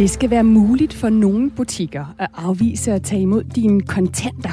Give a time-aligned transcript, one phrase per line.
[0.00, 4.50] Det skal være muligt for nogle butikker at afvise at tage imod dine kontanter.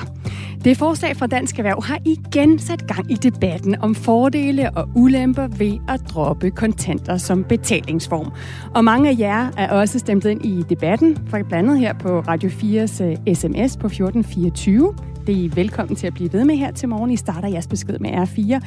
[0.65, 5.47] Det forslag fra Dansk Erhverv har igen sat gang i debatten om fordele og ulemper
[5.47, 8.31] ved at droppe kontanter som betalingsform.
[8.75, 12.19] Og mange af jer er også stemt ind i debatten, for blandt andet her på
[12.19, 14.95] Radio 4's sms eh, på 1424.
[15.27, 17.11] Det er velkommen til at blive ved med her til morgen.
[17.11, 18.59] I starter jeres besked med R4.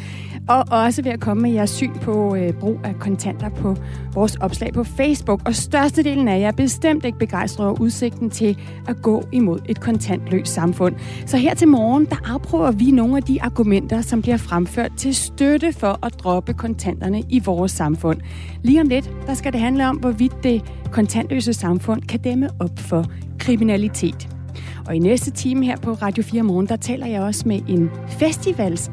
[0.48, 3.76] Og også ved at komme med jeres syn på øh, brug af kontanter på
[4.14, 5.40] vores opslag på Facebook.
[5.46, 9.80] Og størstedelen af jer er bestemt ikke begejstret over udsigten til at gå imod et
[9.80, 10.94] kontantløst samfund.
[11.26, 15.14] Så her til morgen, der afprøver vi nogle af de argumenter, som bliver fremført til
[15.14, 18.20] støtte for at droppe kontanterne i vores samfund.
[18.62, 22.78] Lige om lidt, der skal det handle om, hvorvidt det kontantløse samfund kan dæmme op
[22.78, 23.04] for
[23.38, 24.39] kriminalitet.
[24.90, 27.90] Og i næste time her på Radio 4 Morgen, der taler jeg også med en
[28.08, 28.90] festivals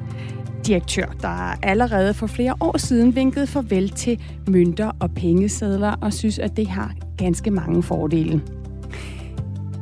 [0.68, 6.40] direktør, der allerede for flere år siden vinkede farvel til mønter og pengesedler og synes,
[6.40, 8.42] at det har ganske mange fordele.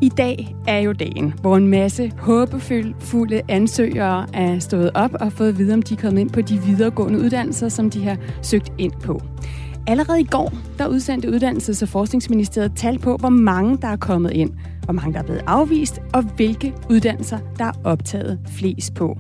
[0.01, 5.49] I dag er jo dagen, hvor en masse håbefulde ansøgere er stået op og fået
[5.49, 8.71] at vide, om de er kommet ind på de videregående uddannelser, som de har søgt
[8.77, 9.21] ind på.
[9.87, 14.31] Allerede i går, der udsendte Uddannelses- og Forskningsministeriet tal på, hvor mange der er kommet
[14.31, 14.51] ind,
[14.85, 19.17] hvor mange der er blevet afvist, og hvilke uddannelser, der er optaget flest på.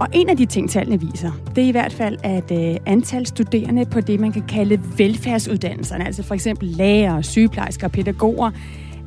[0.00, 3.26] Og en af de ting, tallene viser, det er i hvert fald, at øh, antal
[3.26, 8.50] studerende på det, man kan kalde velfærdsuddannelserne, altså for eksempel læger, sygeplejersker og pædagoger,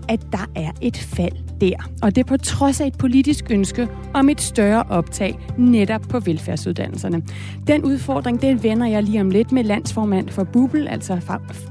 [0.09, 1.89] at der er et fald der.
[2.01, 6.19] Og det er på trods af et politisk ønske om et større optag netop på
[6.19, 7.23] velfærdsuddannelserne.
[7.67, 11.19] Den udfordring, den vender jeg lige om lidt med landsformand for Bubel, altså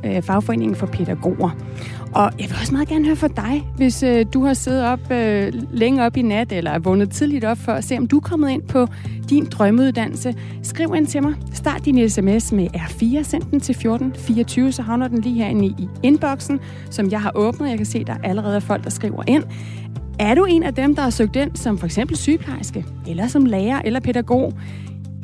[0.05, 1.51] øh, fagforeningen for pædagoger.
[2.15, 5.11] Og jeg vil også meget gerne høre fra dig, hvis øh, du har siddet op
[5.11, 8.16] øh, længe op i nat, eller er vågnet tidligt op for at se, om du
[8.16, 8.87] er kommet ind på
[9.31, 10.34] din drømmeuddannelse.
[10.62, 11.34] Skriv ind til mig.
[11.53, 15.88] Start din sms med R4, send den til 1424, så havner den lige herinde i
[16.03, 17.69] inboxen, som jeg har åbnet.
[17.69, 19.44] Jeg kan se, der allerede er folk, der skriver ind.
[20.19, 23.45] Er du en af dem, der har søgt ind som for eksempel sygeplejerske, eller som
[23.45, 24.53] lærer eller pædagog,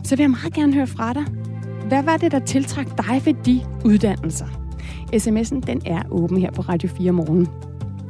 [0.05, 1.25] så vil jeg meget gerne høre fra dig.
[1.89, 4.47] Hvad var det, der tiltrak dig ved de uddannelser?
[5.15, 7.49] SMS'en den er åben her på Radio 4 morgen,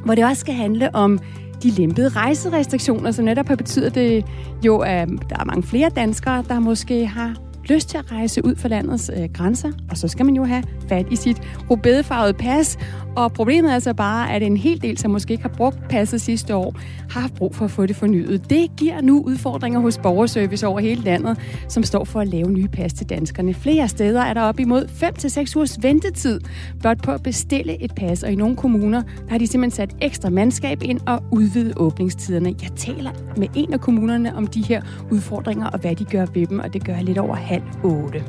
[0.05, 1.19] hvor det også skal handle om
[1.63, 4.25] de lempede rejserestriktioner, som netop har betydet det
[4.65, 7.35] jo, at der er mange flere danskere, der måske har
[7.65, 10.63] lyst til at rejse ud for landets øh, grænser, og så skal man jo have
[10.93, 12.77] fat i sit rubedefarvede pas.
[13.15, 16.21] Og problemet er altså bare, at en hel del, som måske ikke har brugt passet
[16.21, 16.75] sidste år,
[17.09, 18.49] har haft brug for at få det fornyet.
[18.49, 21.37] Det giver nu udfordringer hos borgerservice over hele landet,
[21.67, 23.53] som står for at lave nye pas til danskerne.
[23.53, 26.39] Flere steder er der op imod 5-6 ugers ventetid
[26.79, 29.95] blot på at bestille et pas, og i nogle kommuner der har de simpelthen sat
[30.01, 32.55] ekstra mandskab ind og udvidet åbningstiderne.
[32.61, 34.81] Jeg taler med en af kommunerne om de her
[35.11, 38.23] udfordringer og hvad de gør ved dem, og det gør jeg lidt over halv otte.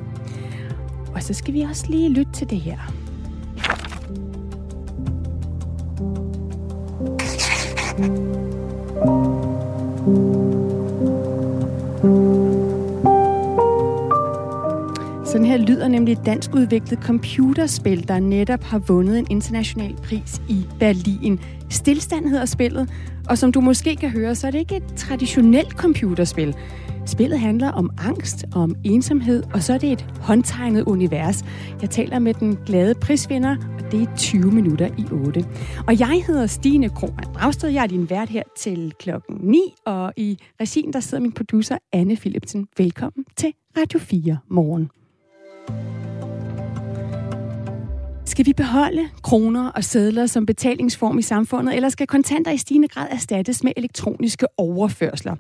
[1.15, 2.79] Og så skal vi også lige lytte til det her.
[15.25, 20.43] Sådan her lyder nemlig et dansk udviklet computerspil, der netop har vundet en international pris
[20.49, 21.41] i Berlin.
[21.71, 22.91] Stilstand hedder spillet,
[23.29, 26.55] og som du måske kan høre, så er det ikke et traditionelt computerspil.
[27.07, 31.45] Spillet handler om angst, om ensomhed, og så er det et håndtegnet univers.
[31.83, 35.45] Jeg taler med den glade prisvinder, og det er 20 minutter i 8.
[35.87, 37.69] Og jeg hedder Stine Krohmann Dragsted.
[37.69, 41.79] Jeg er din vært her til klokken 9, og i regien der sidder min producer
[41.93, 42.67] Anne Philipsen.
[42.79, 44.91] Velkommen til Radio 4 morgen.
[48.27, 52.89] Skal vi beholde kroner og sedler som betalingsform i samfundet, eller skal kontanter i stigende
[52.89, 55.37] grad erstattes med elektroniske overførsler?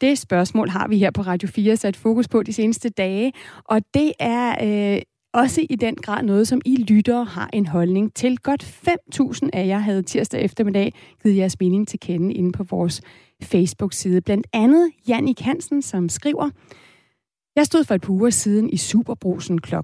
[0.00, 3.32] Det spørgsmål har vi her på Radio 4 sat fokus på de seneste dage,
[3.64, 4.54] og det er
[4.94, 5.02] øh,
[5.34, 8.38] også i den grad noget, som I lyttere har en holdning til.
[8.38, 13.00] Godt 5.000 af jer havde tirsdag eftermiddag givet jeres mening til kende inde på vores
[13.42, 14.20] Facebook-side.
[14.20, 16.50] Blandt andet Jannik Hansen, som skriver,
[17.56, 19.74] jeg stod for et par uger siden i Superbrusen kl.
[19.74, 19.80] 17.30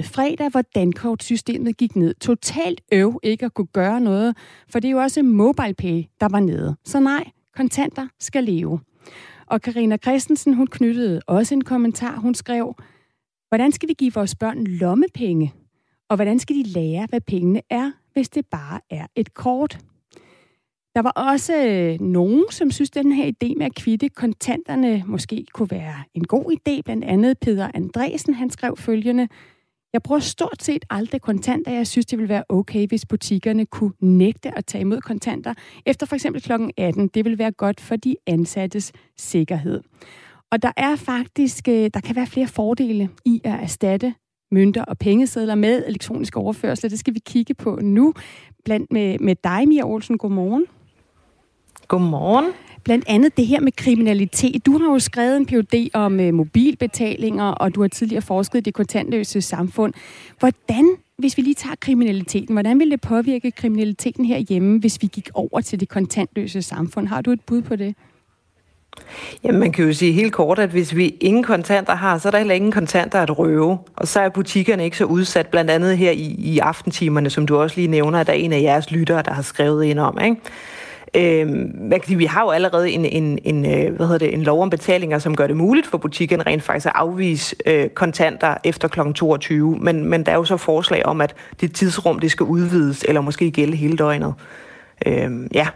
[0.00, 2.14] fredag, hvor dankortsystemet gik ned.
[2.14, 4.36] Totalt øv ikke at kunne gøre noget,
[4.68, 6.76] for det er jo også MobilePay, der var nede.
[6.84, 7.24] Så nej,
[7.56, 8.80] kontanter skal leve.
[9.46, 12.16] Og Karina Christensen, hun knyttede også en kommentar.
[12.16, 12.74] Hun skrev,
[13.48, 15.54] hvordan skal vi give vores børn lommepenge?
[16.08, 19.78] Og hvordan skal de lære, hvad pengene er, hvis det bare er et kort?
[20.96, 25.02] Der var også øh, nogen, som synes, at den her idé med at kvitte kontanterne
[25.06, 26.80] måske kunne være en god idé.
[26.84, 29.28] Blandt andet Peter Andresen, han skrev følgende.
[29.92, 31.72] Jeg bruger stort set aldrig kontanter.
[31.72, 35.54] Jeg synes, det ville være okay, hvis butikkerne kunne nægte at tage imod kontanter
[35.86, 36.52] efter for eksempel kl.
[36.76, 37.08] 18.
[37.08, 39.80] Det vil være godt for de ansattes sikkerhed.
[40.52, 44.14] Og der er faktisk, øh, der kan være flere fordele i at erstatte
[44.50, 46.90] mønter og pengesedler med elektroniske overførsler.
[46.90, 48.14] Det skal vi kigge på nu.
[48.64, 50.18] Blandt med, med dig, Mia Olsen.
[50.18, 50.66] Godmorgen.
[51.88, 52.44] Godmorgen.
[52.84, 54.66] Blandt andet det her med kriminalitet.
[54.66, 58.60] Du har jo skrevet en PhD om uh, mobilbetalinger, og du har tidligere forsket i
[58.60, 59.94] det kontantløse samfund.
[60.38, 65.28] Hvordan, hvis vi lige tager kriminaliteten, hvordan vil det påvirke kriminaliteten herhjemme, hvis vi gik
[65.34, 67.08] over til det kontantløse samfund?
[67.08, 67.94] Har du et bud på det?
[69.44, 72.30] Jamen, man kan jo sige helt kort, at hvis vi ingen kontanter har, så er
[72.30, 73.78] der heller ingen kontanter at røve.
[73.96, 77.56] Og så er butikkerne ikke så udsat, blandt andet her i, i aftentimerne, som du
[77.56, 80.18] også lige nævner, at der er en af jeres lyttere, der har skrevet ind om.
[80.24, 80.36] Ikke?
[81.14, 81.48] Øh,
[82.18, 85.18] vi har jo allerede en, en, en, øh, hvad hedder det, en lov om betalinger,
[85.18, 89.00] som gør det muligt for butikkerne rent faktisk at afvise øh, kontanter efter kl.
[89.14, 89.76] 22.
[89.80, 93.20] Men, men der er jo så forslag om, at det tidsrum det skal udvides, eller
[93.20, 94.34] måske gælde hele døgnet.
[95.06, 95.66] Øh, ja,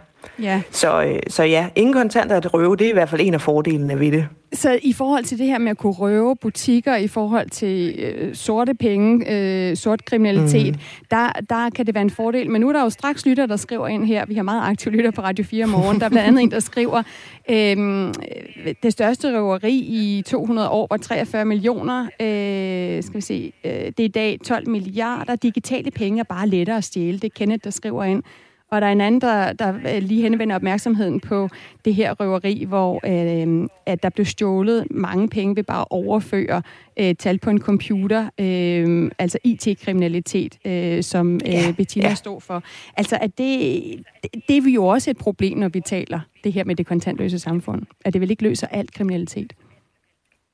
[0.42, 0.62] Ja.
[0.70, 3.40] Så, øh, så ja, ingen kontanter at røve, det er i hvert fald en af
[3.40, 4.28] fordelene ved det.
[4.52, 8.34] Så i forhold til det her med at kunne røve butikker, i forhold til øh,
[8.34, 10.80] sorte penge, øh, sort kriminalitet, mm.
[11.10, 12.50] der, der kan det være en fordel.
[12.50, 14.26] Men nu er der jo straks lytter, der skriver ind her.
[14.26, 16.00] Vi har meget aktive lytter på Radio 4 morgen.
[16.00, 17.02] Der er blandt andet en, der skriver,
[17.50, 17.76] øh,
[18.82, 22.02] det største røveri i 200 år var 43 millioner.
[22.04, 25.36] Øh, skal vi se, øh, det er i dag 12 milliarder.
[25.36, 27.18] Digitale penge er bare lettere at stjæle.
[27.18, 28.22] Det er Kenneth, der skriver ind.
[28.70, 31.48] Og der er en anden, der, der øh, lige henvender opmærksomheden på
[31.84, 36.62] det her røveri, hvor øh, at der blev stjålet mange penge ved bare at overføre
[36.96, 42.14] øh, tal på en computer, øh, altså IT-kriminalitet, øh, som øh, ja, Bettina ja.
[42.14, 42.62] stod for.
[42.96, 43.60] Altså, at det,
[44.22, 47.38] det, det er jo også et problem, når vi taler det her med det kontantløse
[47.38, 49.52] samfund, at det vel ikke løser alt kriminalitet.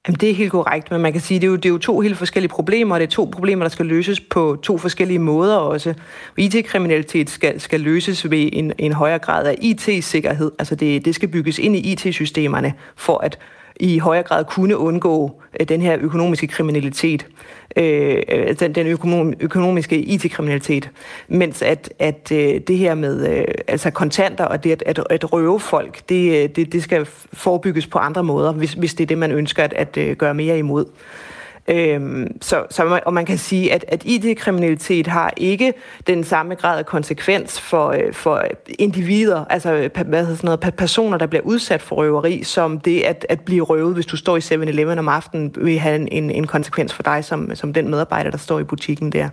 [0.07, 1.69] Jamen, det er helt korrekt, men man kan sige, at det er, jo, det er
[1.69, 4.79] jo to helt forskellige problemer, og det er to problemer, der skal løses på to
[4.79, 5.95] forskellige måder også.
[6.37, 11.29] IT-kriminalitet skal, skal løses ved en, en højere grad af IT-sikkerhed, altså det, det skal
[11.29, 13.39] bygges ind i IT-systemerne for at
[13.81, 17.27] i højere grad kunne undgå øh, den her økonomiske kriminalitet,
[17.77, 18.23] øh,
[18.61, 20.91] den, den økonom, økonomiske IT-kriminalitet,
[21.29, 25.33] mens at, at øh, det her med øh, altså kontanter og det at, at, at
[25.33, 29.09] røve folk, det, øh, det, det skal forebygges på andre måder, hvis, hvis det er
[29.09, 30.85] det, man ønsker at, at gøre mere imod.
[31.69, 35.75] Øhm, så, så man, og man kan sige, at, at ID-kriminalitet har ikke
[36.07, 38.45] den samme grad af konsekvens for, øh, for
[38.79, 43.27] individer, altså hvad hedder sådan noget, personer, der bliver udsat for røveri, som det at,
[43.29, 46.47] at blive røvet, hvis du står i 7-Eleven om aftenen, vil have en, en, en
[46.47, 49.29] konsekvens for dig som, som den medarbejder, der står i butikken der.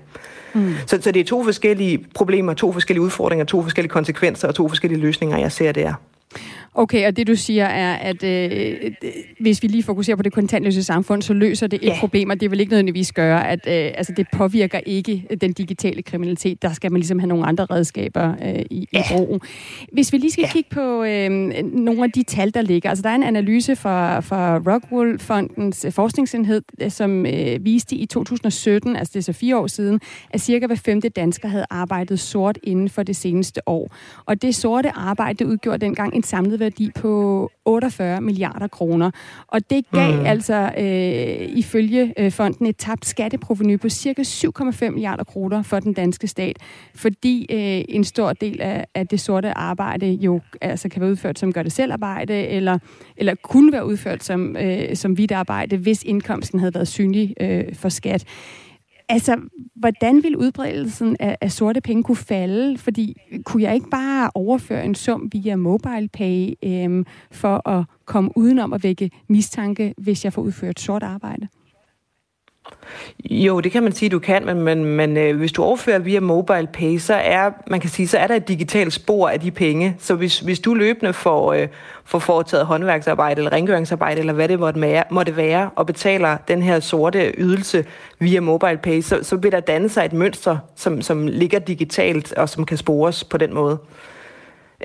[0.54, 0.74] Mm.
[0.86, 4.68] Så, så det er to forskellige problemer, to forskellige udfordringer, to forskellige konsekvenser og to
[4.68, 5.94] forskellige løsninger, jeg ser der.
[6.76, 8.92] Okay, og det du siger er, at øh,
[9.40, 12.00] hvis vi lige fokuserer på det kontantløse samfund, så løser det et yeah.
[12.00, 16.02] problem, og det vil ikke nødvendigvis gøre, at øh, altså, det påvirker ikke den digitale
[16.02, 16.62] kriminalitet.
[16.62, 19.12] Der skal man ligesom have nogle andre redskaber øh, i, yeah.
[19.12, 19.42] i brug.
[19.92, 20.52] Hvis vi lige skal yeah.
[20.54, 21.30] kigge på øh,
[21.64, 22.90] nogle af de tal, der ligger.
[22.90, 28.96] Altså, der er en analyse fra, fra Rockwool Fondens forskningsenhed, som øh, viste i 2017,
[28.96, 30.00] altså det er så fire år siden,
[30.30, 33.96] at cirka hver femte dansker havde arbejdet sort inden for det seneste år.
[34.26, 39.12] Og det sorte arbejde udgjorde dengang en samlet værdi på 48 milliarder kroner.
[39.48, 40.25] Og det gav mm.
[40.25, 45.94] altså øh, ifølge øh, fonden et tabt skatteproveny på cirka 7,5 milliarder kroner for den
[45.94, 46.58] danske stat,
[46.96, 51.39] fordi øh, en stor del af, af det sorte arbejde jo altså kan være udført
[51.39, 52.80] som gør det selv arbejde, eller,
[53.18, 57.75] eller kunne være udført som, øh, som hvidt arbejde, hvis indkomsten havde været synlig øh,
[57.75, 58.25] for skat.
[59.10, 59.38] Altså,
[59.75, 62.77] hvordan vil udbredelsen af, af sorte penge kunne falde?
[62.77, 68.38] Fordi kunne jeg ikke bare overføre en sum via mobile pay øhm, for at komme
[68.38, 71.48] udenom at vække mistanke, hvis jeg får udført sort arbejde?
[73.29, 76.20] Jo, det kan man sige, du kan, men, men, men øh, hvis du overfører via
[76.20, 79.51] mobile pay, så er, man kan sige, så er der et digitalt spor af de
[79.51, 79.96] penge.
[80.00, 81.67] Så hvis, hvis du løbende får, øh,
[82.05, 86.62] får foretaget håndværksarbejde eller rengøringsarbejde, eller hvad det måtte være, måtte være, og betaler den
[86.62, 87.86] her sorte ydelse
[88.20, 92.34] via mobile pay, så, så vil der danne sig et mønster, som, som ligger digitalt,
[92.34, 93.77] og som kan spores på den måde.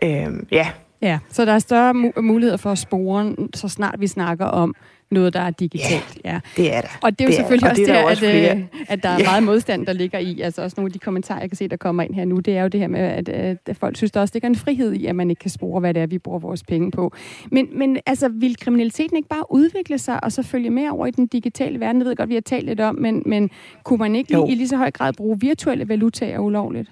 [0.03, 0.69] Øh, ja.
[1.03, 4.75] Ja, så der er større mu- muligheder for at spore, så snart vi snakker om
[5.11, 6.19] noget, der er digitalt.
[6.25, 6.41] Ja, ja.
[6.57, 6.91] det er det.
[7.03, 9.09] Og det er jo det selvfølgelig er, også det, der, også at, øh, at der
[9.09, 9.25] er ja.
[9.25, 10.41] meget modstand, der ligger i.
[10.41, 12.57] Altså også nogle af de kommentarer, jeg kan se, der kommer ind her nu, det
[12.57, 15.07] er jo det her med, at, at folk synes, der også ligger en frihed i,
[15.07, 17.13] at man ikke kan spore, hvad det er, vi bruger vores penge på.
[17.51, 21.11] Men, men altså, vil kriminaliteten ikke bare udvikle sig, og så følge med over i
[21.11, 22.01] den digitale verden?
[22.01, 23.51] Det ved jeg godt, vi har talt lidt om, men, men
[23.85, 26.91] kunne man ikke i, i lige så høj grad bruge virtuelle valutaer ulovligt?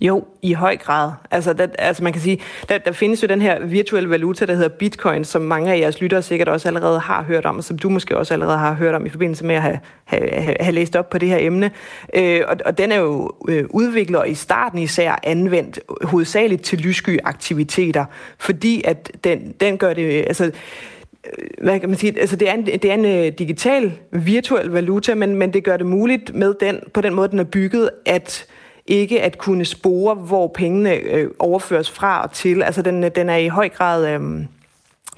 [0.00, 1.12] Jo, i høj grad.
[1.30, 4.54] Altså, der, altså man kan sige, der, der findes jo den her virtuelle valuta, der
[4.54, 7.78] hedder bitcoin, som mange af jeres lyttere sikkert også allerede har hørt om, og som
[7.78, 10.96] du måske også allerede har hørt om i forbindelse med at have, have, have læst
[10.96, 11.70] op på det her emne.
[12.14, 16.78] Øh, og, og den er jo øh, udviklet og i starten især anvendt hovedsageligt til
[16.78, 18.04] lyssky aktiviteter,
[18.38, 22.48] fordi at den, den gør det, øh, altså øh, hvad kan man sige, altså det
[22.48, 26.34] er en, det er en øh, digital, virtuel valuta, men, men det gør det muligt
[26.34, 28.46] med den, på den måde, den er bygget, at
[28.86, 32.62] ikke at kunne spore, hvor pengene øh, overføres fra og til.
[32.62, 34.20] Altså den, den er i høj grad, øh,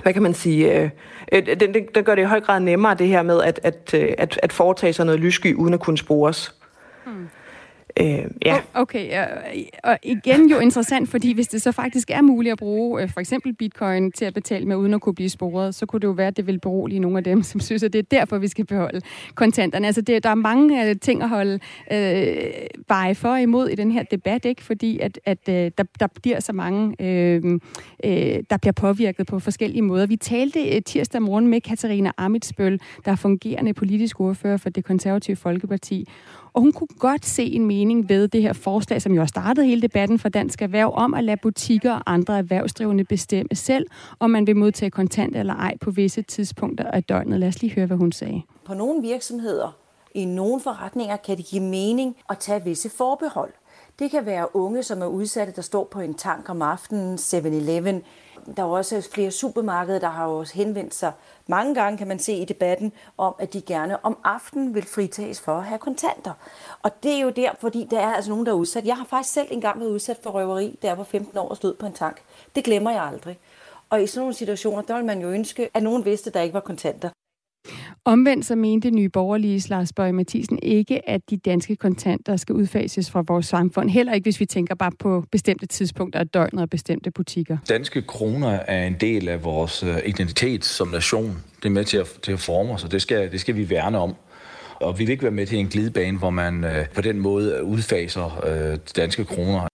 [0.02, 0.90] hvad kan man sige, øh,
[1.32, 3.94] øh den, den, den gør det i høj grad nemmere det her med at, at,
[3.94, 6.54] øh, at, at foretage sig noget lyssky uden at kunne spores.
[7.06, 7.28] Hmm.
[8.00, 8.60] Øh, ja.
[8.74, 9.26] Okay,
[9.84, 13.20] og igen jo interessant, fordi hvis det så faktisk er muligt at bruge øh, for
[13.20, 16.12] eksempel bitcoin til at betale med uden at kunne blive sporet, så kunne det jo
[16.12, 18.48] være, at det vil berolige nogle af dem, som synes, at det er derfor, vi
[18.48, 19.00] skal beholde
[19.34, 19.86] kontanterne.
[19.86, 21.58] Altså det, der er mange øh, ting at holde
[21.92, 22.36] øh,
[22.88, 24.62] veje for og imod i den her debat, ikke?
[24.62, 27.60] fordi at, at øh, der, der bliver så mange, øh,
[28.04, 30.06] øh, der bliver påvirket på forskellige måder.
[30.06, 34.84] Vi talte øh, tirsdag morgen med Katarina Amitsbøl, der er fungerende politisk ordfører for det
[34.84, 36.08] konservative Folkeparti,
[36.54, 39.66] og hun kunne godt se en mening ved det her forslag, som jo har startet
[39.66, 43.86] hele debatten for Dansk Erhverv, om at lade butikker og andre erhvervsdrivende bestemme selv,
[44.18, 47.40] om man vil modtage kontant eller ej på visse tidspunkter af døgnet.
[47.40, 48.42] Lad os lige høre, hvad hun sagde.
[48.64, 49.76] På nogle virksomheder,
[50.14, 53.52] i nogle forretninger, kan det give mening at tage visse forbehold.
[53.98, 58.02] Det kan være unge, som er udsatte, der står på en tank om aftenen, 7-Eleven.
[58.56, 61.12] Der er også flere supermarkeder, der har også henvendt sig
[61.46, 65.40] mange gange, kan man se i debatten, om at de gerne om aftenen vil fritages
[65.40, 66.32] for at have kontanter.
[66.82, 68.86] Og det er jo der, fordi der er altså nogen, der er udsat.
[68.86, 71.74] Jeg har faktisk selv engang været udsat for røveri, der var 15 år og stod
[71.74, 72.22] på en tank.
[72.54, 73.38] Det glemmer jeg aldrig.
[73.90, 76.40] Og i sådan nogle situationer, der vil man jo ønske, at nogen vidste, at der
[76.40, 77.10] ikke var kontanter.
[78.06, 83.10] Omvendt så mente nye borgerlige Lars Bøge Mathisen ikke, at de danske kontanter skal udfases
[83.10, 83.90] fra vores samfund.
[83.90, 87.58] Heller ikke, hvis vi tænker bare på bestemte tidspunkter af døgnet og bestemte butikker.
[87.68, 91.42] Danske kroner er en del af vores øh, identitet som nation.
[91.56, 93.70] Det er med til at, til at forme os, og det skal, det skal vi
[93.70, 94.14] værne om.
[94.80, 97.64] Og vi vil ikke være med til en glidebane, hvor man øh, på den måde
[97.64, 99.68] udfaser øh, danske kroner.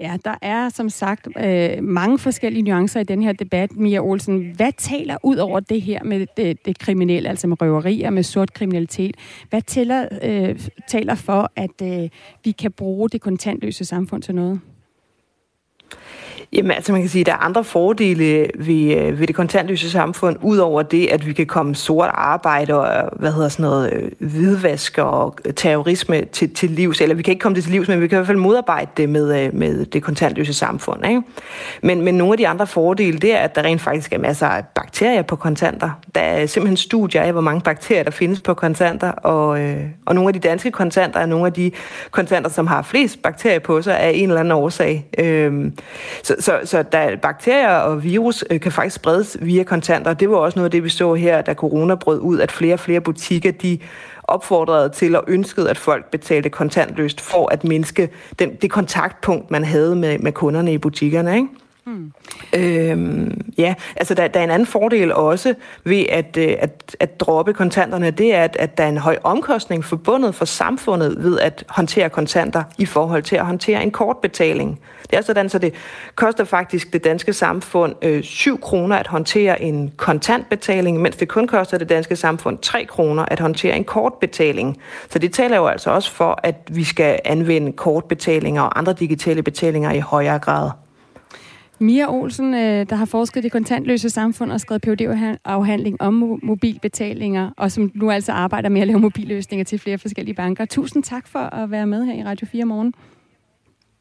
[0.00, 3.76] Ja, der er som sagt øh, mange forskellige nuancer i den her debat.
[3.76, 8.10] Mia Olsen, hvad taler ud over det her med det, det kriminelle, altså med røverier,
[8.10, 9.16] med sort kriminalitet?
[9.50, 12.08] Hvad tæller, øh, taler for, at øh,
[12.44, 14.60] vi kan bruge det kontantløse samfund til noget?
[16.52, 19.90] Jamen altså man kan sige, at der er andre fordele ved, øh, ved det kontantløse
[19.90, 23.92] samfund, udover det, at vi kan komme sort arbejde og øh, hvad hedder sådan noget,
[23.92, 27.00] øh, hvidvask og terrorisme til, til livs.
[27.00, 28.90] Eller vi kan ikke komme det til livs, men vi kan i hvert fald modarbejde
[28.96, 31.06] det med, med det kontantløse samfund.
[31.06, 31.22] Ikke?
[31.82, 34.46] Men, men nogle af de andre fordele, det er, at der rent faktisk er masser
[34.46, 35.90] af bakterier på kontanter.
[36.14, 40.14] Der er simpelthen studier af, hvor mange bakterier der findes på kontanter, og, øh, og
[40.14, 41.70] nogle af de danske kontanter er nogle af de
[42.10, 45.06] kontanter, som har flest bakterier på sig af en eller anden årsag.
[45.18, 45.72] Øh,
[46.22, 50.14] så, så, så der, bakterier og virus øh, kan faktisk spredes via kontanter.
[50.14, 52.74] Det var også noget af det, vi så her, da corona brød ud, at flere
[52.74, 53.78] og flere butikker, de
[54.24, 59.64] opfordrede til og ønskede, at folk betalte kontantløst for at mindske den, det kontaktpunkt, man
[59.64, 61.36] havde med, med kunderne i butikkerne.
[61.36, 61.48] Ikke?
[61.86, 62.12] Mm.
[62.56, 67.20] Øhm, ja, altså der, der er en anden fordel også ved at, øh, at, at
[67.20, 71.38] droppe kontanterne, det er, at, at der er en høj omkostning forbundet for samfundet ved
[71.38, 74.80] at håndtere kontanter i forhold til at håndtere en kortbetaling.
[75.10, 75.74] Det er sådan, så det
[76.14, 81.46] koster faktisk det danske samfund øh, 7 kroner at håndtere en kontantbetaling, mens det kun
[81.46, 84.78] koster det danske samfund 3 kroner at håndtere en kortbetaling.
[85.08, 89.42] Så det taler jo altså også for, at vi skal anvende kortbetalinger og andre digitale
[89.42, 90.70] betalinger i højere grad.
[91.82, 96.40] Mia Olsen, øh, der har forsket i det kontantløse samfund og skrevet phd afhandling om
[96.42, 100.64] mobilbetalinger, og som nu altså arbejder med at lave mobilløsninger til flere forskellige banker.
[100.64, 102.94] Tusind tak for at være med her i Radio 4 morgen.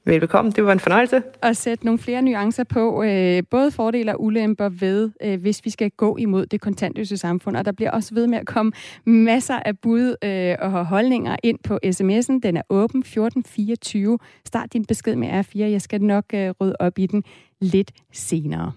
[0.09, 1.23] Velbekomme, det var en fornøjelse.
[1.41, 5.69] At sætte nogle flere nuancer på, øh, både fordele og ulemper ved, øh, hvis vi
[5.69, 7.57] skal gå imod det kontantløse samfund.
[7.57, 8.71] Og der bliver også ved med at komme
[9.05, 12.39] masser af bud øh, og holdninger ind på sms'en.
[12.43, 14.19] Den er åben 1424.
[14.45, 15.59] Start din besked med R4.
[15.59, 17.23] Jeg skal nok øh, rydde op i den
[17.61, 18.71] lidt senere.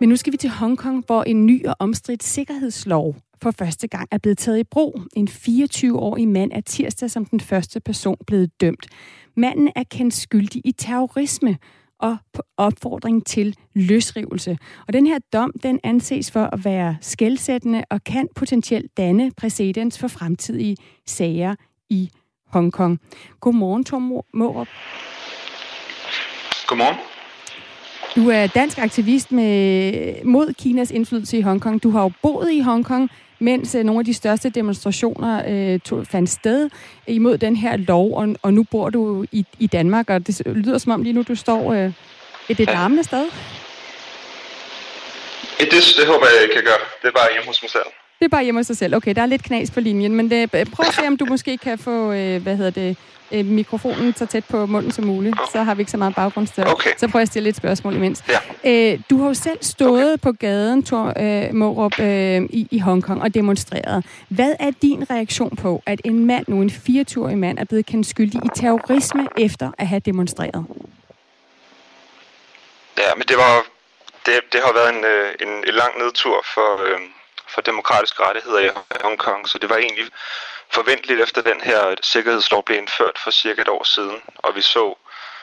[0.00, 4.08] Men nu skal vi til Hongkong, hvor en ny og omstridt sikkerhedslov for første gang
[4.10, 5.00] er blevet taget i brug.
[5.16, 8.86] En 24-årig mand er tirsdag som den første person blevet dømt.
[9.36, 11.58] Manden er kendt skyldig i terrorisme
[11.98, 14.58] og på opfordring til løsrivelse.
[14.86, 19.98] Og den her dom, den anses for at være skældsættende og kan potentielt danne præcedens
[19.98, 20.76] for fremtidige
[21.06, 21.54] sager
[21.90, 22.10] i
[22.46, 23.00] Hongkong.
[23.40, 24.02] Godmorgen, Tom
[24.34, 24.68] Mårup.
[26.66, 26.96] Godmorgen.
[28.16, 31.82] Du er dansk aktivist med, mod Kinas indflydelse i Hongkong.
[31.82, 36.06] Du har jo boet i Hongkong, mens øh, nogle af de største demonstrationer øh, tog,
[36.06, 36.70] fandt sted
[37.06, 40.78] imod den her lov, og, og nu bor du i, i Danmark, og det lyder
[40.78, 41.92] som om lige nu, du står øh,
[42.48, 42.68] et et
[43.04, 43.30] sted.
[45.60, 46.82] Ja, det, det håber jeg, jeg kan gøre.
[47.02, 47.90] Det er bare hjemme hos mig selv.
[48.18, 48.94] Det er bare hjemme hos sig selv.
[48.94, 51.58] Okay, der er lidt knas på linjen, men det, prøv at se, om du måske
[51.58, 52.96] kan få, øh, hvad hedder det,
[53.32, 55.34] øh, mikrofonen så tæt på munden som muligt.
[55.40, 55.52] Okay.
[55.52, 56.64] Så har vi ikke så meget baggrundsstøj.
[56.64, 56.90] Okay.
[56.96, 58.24] Så prøver jeg at stille et spørgsmål imens.
[58.64, 58.92] Ja.
[58.92, 60.22] Øh, du har jo selv stået okay.
[60.22, 64.04] på gaden, Thor øh, Morup, øh, i, i Hongkong og demonstreret.
[64.28, 68.06] Hvad er din reaktion på, at en mand, nu en 24-årig mand, er blevet kendt
[68.06, 70.64] skyldig i terrorisme efter at have demonstreret?
[72.98, 73.64] Ja, men det var
[74.26, 77.00] det, det har været en, øh, en, en lang nedtur for, øh,
[77.48, 78.70] for demokratiske rettigheder i
[79.00, 80.04] Hongkong, så det var egentlig
[80.70, 84.94] forventeligt efter den her sikkerhedslov blev indført for cirka et år siden, og vi så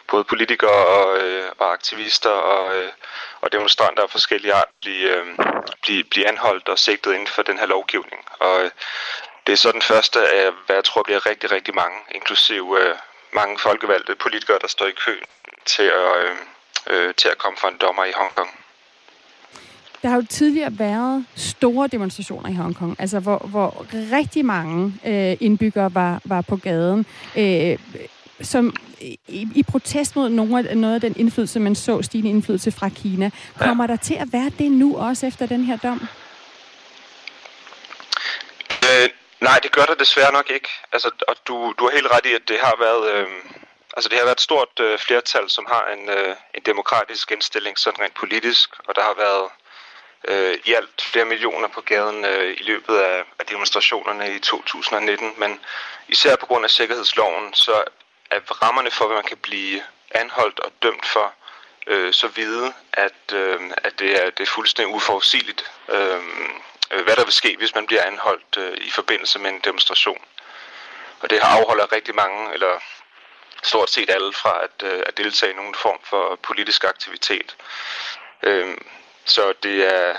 [0.08, 2.91] både politikere og, øh, og aktivister og, øh,
[3.41, 5.25] og demonstranter af forskellige art blive, øh,
[5.82, 8.25] blive, blive anholdt og sigtet inden for den her lovgivning.
[8.39, 8.72] Og øh,
[9.48, 12.96] det er så den første af, hvad jeg tror bliver rigtig, rigtig mange, inklusive øh,
[13.32, 15.20] mange folkevalgte politikere, der står i kø
[15.65, 16.38] til at, øh,
[16.88, 18.64] øh, til at komme for en dommer i Hongkong.
[20.05, 25.38] Der har jo tidligere været store demonstrationer i Hongkong, altså hvor, hvor rigtig mange øh,
[25.39, 27.05] indbyggere var, var på gaden,
[27.38, 27.77] øh,
[28.41, 32.71] som i, i protest mod nogle af, noget af den indflydelse, man så, stigende indflydelse
[32.71, 33.29] fra Kina.
[33.57, 33.88] Kommer ja.
[33.88, 36.07] der til at være det nu også efter den her dom?
[38.83, 39.09] Øh,
[39.41, 40.69] nej, det gør der desværre nok ikke.
[40.93, 43.13] Altså, og du, du har helt ret i, at det har været...
[43.13, 43.27] Øh,
[43.97, 47.79] Altså det har været et stort øh, flertal, som har en, øh, en demokratisk indstilling,
[47.79, 49.45] sådan rent politisk, og der har været
[50.27, 55.34] øh, i alt flere millioner på gaden øh, i løbet af, af demonstrationerne i 2019.
[55.38, 55.60] Men
[56.08, 57.84] især på grund af sikkerhedsloven, så
[58.32, 61.34] er rammerne for, hvad man kan blive anholdt og dømt for,
[61.88, 66.22] øh, så vide, at, øh, at det, er, det er fuldstændig uforudsigeligt, øh,
[67.03, 70.22] hvad der vil ske, hvis man bliver anholdt øh, i forbindelse med en demonstration.
[71.20, 72.82] Og det har afholdt rigtig mange, eller
[73.63, 77.55] stort set alle fra at, øh, at deltage i nogen form for politisk aktivitet.
[78.44, 78.77] Øh,
[79.25, 80.15] så det er,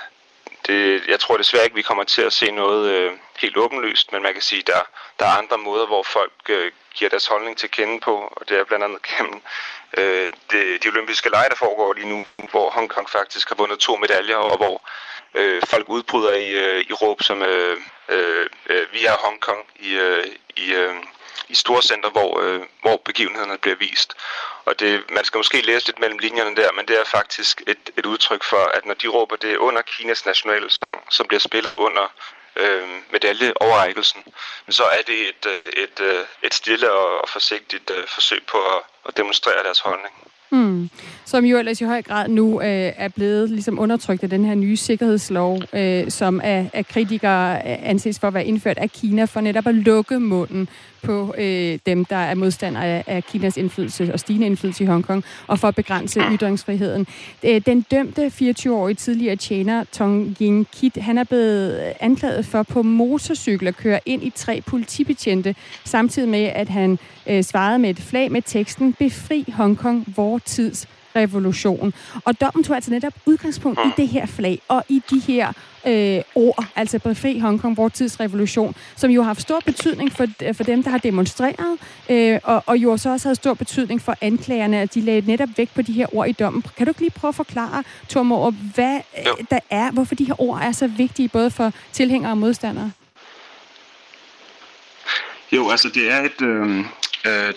[0.67, 4.23] det, jeg tror desværre ikke, vi kommer til at se noget øh, helt åbenlyst, men
[4.23, 4.81] man kan sige, der,
[5.19, 8.59] der er andre måder, hvor folk øh, giver deres holdning til kende på, og det
[8.59, 9.43] er blandt andet gennem
[9.99, 13.97] øh, det, de olympiske lege, der foregår lige nu, hvor Hongkong faktisk har vundet to
[13.97, 14.83] medaljer, og hvor
[15.35, 17.77] øh, folk udbryder i, øh, i råb som øh,
[18.09, 20.25] øh, øh vi er Hongkong i, øh,
[20.57, 20.95] i, øh,
[21.49, 24.15] i store center, hvor, øh, hvor begivenhederne bliver vist.
[24.67, 27.83] Og det, man skal måske læse lidt mellem linjerne der, men det er faktisk et,
[27.99, 31.75] et udtryk for, at når de råber det under Kinas nationale sang, som bliver spillet
[31.77, 32.07] under
[32.57, 34.21] øh, medaljeoverrækkelsen,
[34.69, 38.81] så er det et, øh, et, øh, et, stille og forsigtigt øh, forsøg på at,
[39.09, 40.15] at demonstrere deres holdning.
[40.51, 40.91] Mm.
[41.25, 44.55] Som jo ellers i høj grad nu øh, er blevet ligesom undertrykt af den her
[44.55, 49.41] nye sikkerhedslov, øh, som af, af kritikere anses for at være indført af Kina, for
[49.41, 50.69] netop at lukke munden
[51.07, 55.25] på øh, dem, der er modstandere af, af Kinas indflydelse og stigende indflydelse i Hongkong,
[55.47, 57.07] og for at begrænse ytringsfriheden.
[57.45, 62.83] Øh, den dømte 24-årige tidligere tjener, Tong Ying Kit, han er blevet anklaget for på
[62.83, 68.01] motorcykel at køre ind i tre politibetjente, samtidig med, at han øh, svarede med et
[68.01, 71.95] flag med teksten Befri Hongkong, vor tids revolution.
[72.25, 75.53] Og dommen tog altså netop udgangspunkt i det her flag og i de her
[75.87, 80.27] øh, ord, altså befri Hongkong, vores tids revolution, som jo har haft stor betydning for,
[80.53, 84.17] for dem, der har demonstreret, øh, og, og jo så også havde stor betydning for
[84.21, 86.65] anklagerne, at de lagde netop vægt på de her ord i dommen.
[86.77, 90.41] Kan du ikke lige prøve at forklare, Tormor, hvad øh, der er, hvorfor de her
[90.41, 92.93] ord er så vigtige, både for tilhængere og modstandere?
[95.53, 96.79] Jo, altså det er et, øh,
[97.27, 97.55] øh,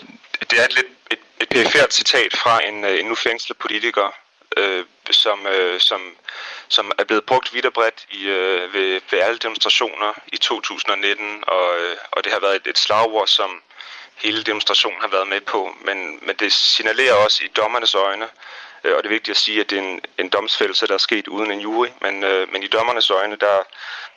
[0.50, 0.99] det er et lidt
[1.40, 4.14] et, et perifert citat fra en, øh, en nu fængslet politiker,
[4.56, 6.00] øh, som, øh, som,
[6.68, 11.44] som er blevet brugt vidt og bredt i, øh, ved, ved alle demonstrationer i 2019,
[11.46, 13.62] og, øh, og det har været et, et slagord, som
[14.16, 18.28] hele demonstrationen har været med på, men, men det signalerer også i dommernes øjne,
[18.84, 20.98] øh, og det er vigtigt at sige, at det er en, en domsfældelse, der er
[20.98, 23.62] sket uden en jury, men, øh, men i dommernes øjne, der,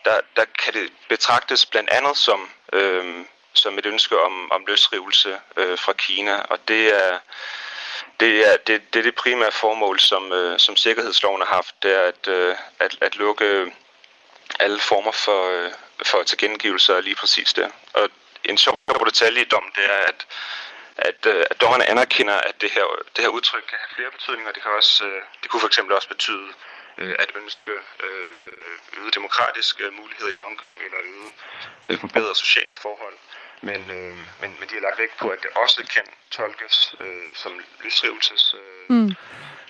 [0.06, 5.39] der, der kan det betragtes blandt andet som, øh, som et ønske om, om løsrivelse
[5.58, 7.20] øh, fra Kina, og det er
[8.20, 11.96] det er det, det, er det primære formål, som, øh, som sikkerhedsloven har haft, det
[11.96, 13.72] er at, øh, at, at lukke
[14.60, 15.72] alle former for, øh,
[16.06, 17.70] for tilkendegivelser lige præcis der.
[17.94, 18.10] Og
[18.44, 20.20] en sjov detalje i dommen, det er, at,
[20.98, 22.86] at, øh, at dommerne anerkender, at det her,
[23.16, 24.52] det her udtryk kan have flere betydninger.
[24.52, 26.48] Det, kan også, øh, det kunne for eksempel også betyde
[27.01, 27.71] øh, at ønske
[28.06, 28.27] øh,
[28.97, 31.32] øget demokratiske muligheder i Hongkong, eller øget
[31.89, 33.17] øh, forbedret sociale forhold.
[33.69, 37.27] Men, øh, men, men de har lagt vægt på, at det også kan tolkes øh,
[37.41, 37.51] som
[37.84, 38.56] løsrivelses...
[38.60, 39.15] Øh, mm.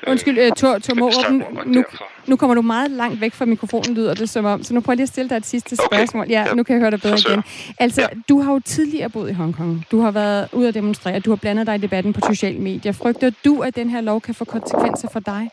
[0.07, 1.83] Undskyld, uh, Tor, Tor Morup, nu,
[2.27, 4.63] nu kommer du meget langt væk fra mikrofonen, lyder det som om.
[4.63, 5.97] Så nu prøver jeg lige at stille dig et sidste okay.
[5.97, 6.27] spørgsmål.
[6.29, 7.43] Ja, ja, nu kan jeg høre dig bedre igen.
[7.79, 8.07] Altså, ja.
[8.29, 9.85] du har jo tidligere boet i Hongkong.
[9.91, 11.19] Du har været ude at demonstrere.
[11.19, 12.91] Du har blandet dig i debatten på sociale medier.
[12.91, 15.49] Frygter du, at den her lov kan få konsekvenser for dig?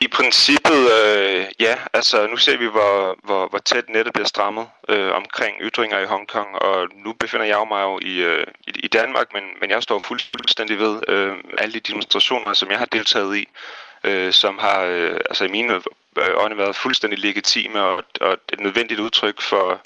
[0.00, 1.76] I princippet, øh, ja.
[1.92, 6.06] Altså, nu ser vi, hvor, hvor, hvor tæt nettet bliver strammet øh, omkring ytringer i
[6.06, 9.82] Hongkong, og nu befinder jeg mig jo i, øh, i, i Danmark, men, men jeg
[9.82, 13.48] står fuldstændig ved øh, alle de demonstrationer, som jeg har deltaget i,
[14.04, 15.80] øh, som har øh, altså i mine
[16.16, 19.80] øjne været fuldstændig legitime og, og et nødvendigt udtryk for,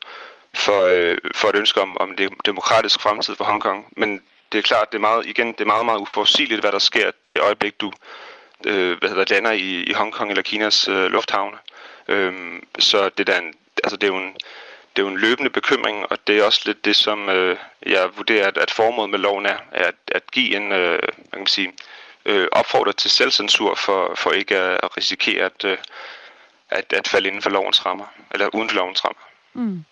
[0.55, 3.87] for, øh, for et ønske om, om det demokratisk fremtid for Hongkong.
[3.97, 4.23] Men
[4.53, 7.11] det er klart, det er meget, igen, det er meget, meget uforudsigeligt, hvad der sker
[7.37, 7.93] i øjeblik, du
[8.67, 11.57] øh, hvad hedder, lander i, i Hongkong eller Kinas øh, lufthavne.
[12.09, 14.33] Øhm, så det er, en, altså det, er jo en,
[14.97, 18.11] det er jo en løbende bekymring, og det er også lidt det, som øh, jeg
[18.17, 21.47] vurderer, at, at formålet med loven er, at, at give en øh, hvad kan man
[21.47, 21.73] sige,
[22.25, 25.79] øh, opfordrer til selvcensur for, for ikke at risikere at, øh,
[26.71, 29.23] at, at falde inden for lovens rammer, eller uden for lovens rammer.
[29.53, 29.85] Mm.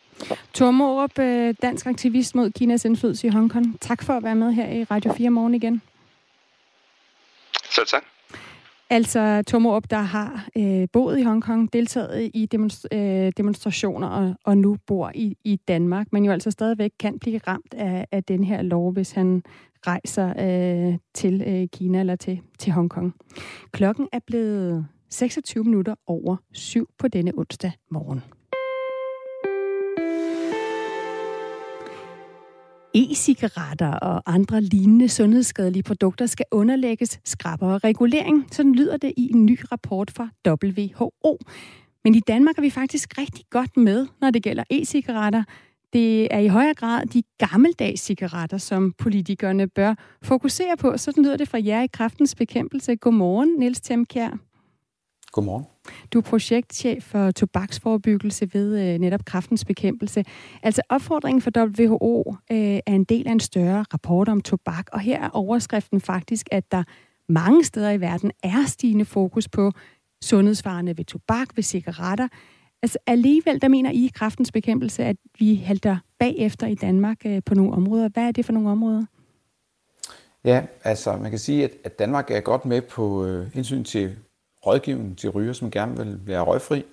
[0.55, 3.81] Thor Morup, øh, dansk aktivist mod Kinas indflydelse i Hongkong.
[3.81, 5.83] Tak for at være med her i Radio 4 morgen igen.
[7.71, 8.05] Selv tak.
[8.93, 14.59] Altså Tomorup, der har øh, boet i Hongkong, deltaget i demonstra- øh, demonstrationer og, og
[14.59, 18.45] nu bor i, i Danmark, men jo altså stadigvæk kan blive ramt af, af den
[18.45, 19.43] her lov, hvis han
[19.87, 23.15] rejser øh, til øh, Kina eller til, til Hongkong.
[23.73, 28.23] Klokken er blevet 26 minutter over syv på denne onsdag morgen.
[32.95, 38.49] E-cigaretter og andre lignende sundhedsskadelige produkter skal underlægges skrappere regulering.
[38.53, 41.39] Sådan lyder det i en ny rapport fra WHO.
[42.05, 45.43] Men i Danmark er vi faktisk rigtig godt med, når det gælder e-cigaretter.
[45.93, 50.97] Det er i højere grad de gammeldags cigaretter, som politikerne bør fokusere på.
[50.97, 52.97] Sådan lyder det fra jer i Kraftens Bekæmpelse.
[52.97, 54.39] Godmorgen, Niels Temkjær.
[55.33, 55.65] Godmorgen.
[56.13, 60.25] Du er projektchef for tobaksforebyggelse ved øh, netop kraftens bekæmpelse.
[60.63, 65.01] Altså opfordringen for WHO øh, er en del af en større rapport om tobak, og
[65.01, 66.83] her er overskriften faktisk, at der
[67.29, 69.73] mange steder i verden er stigende fokus på
[70.23, 72.29] sundhedsfarerne ved tobak, ved cigaretter.
[72.83, 77.43] Altså alligevel, der mener I i kraftens bekæmpelse, at vi halter bagefter i Danmark øh,
[77.47, 78.09] på nogle områder.
[78.09, 79.05] Hvad er det for nogle områder?
[80.45, 84.17] Ja, altså man kan sige, at, at Danmark er godt med på øh, indsyn til
[84.67, 86.85] rådgivning til ryger, som gerne vil være røgfri.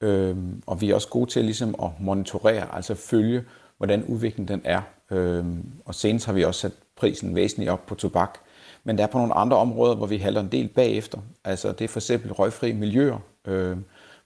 [0.00, 3.44] Øh, og vi er også gode til ligesom at monitorere, altså følge,
[3.76, 4.82] hvordan udviklingen den er.
[5.10, 5.44] Øh,
[5.84, 8.38] og senest har vi også sat prisen væsentligt op på tobak.
[8.84, 11.18] Men der er på nogle andre områder, hvor vi halter en del bagefter.
[11.44, 13.76] Altså det er for eksempel røgfri miljøer, øh,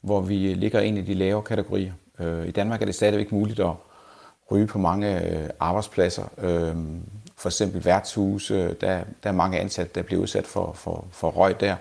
[0.00, 1.92] hvor vi ligger ind i de lavere kategorier.
[2.18, 3.72] Øh, I Danmark er det stadigvæk muligt at
[4.50, 6.24] ryge på mange øh, arbejdspladser.
[6.38, 6.76] Øh,
[7.36, 11.60] for eksempel værtshuse, der, der er mange ansatte, der bliver udsat for, for, for røg
[11.60, 11.76] der.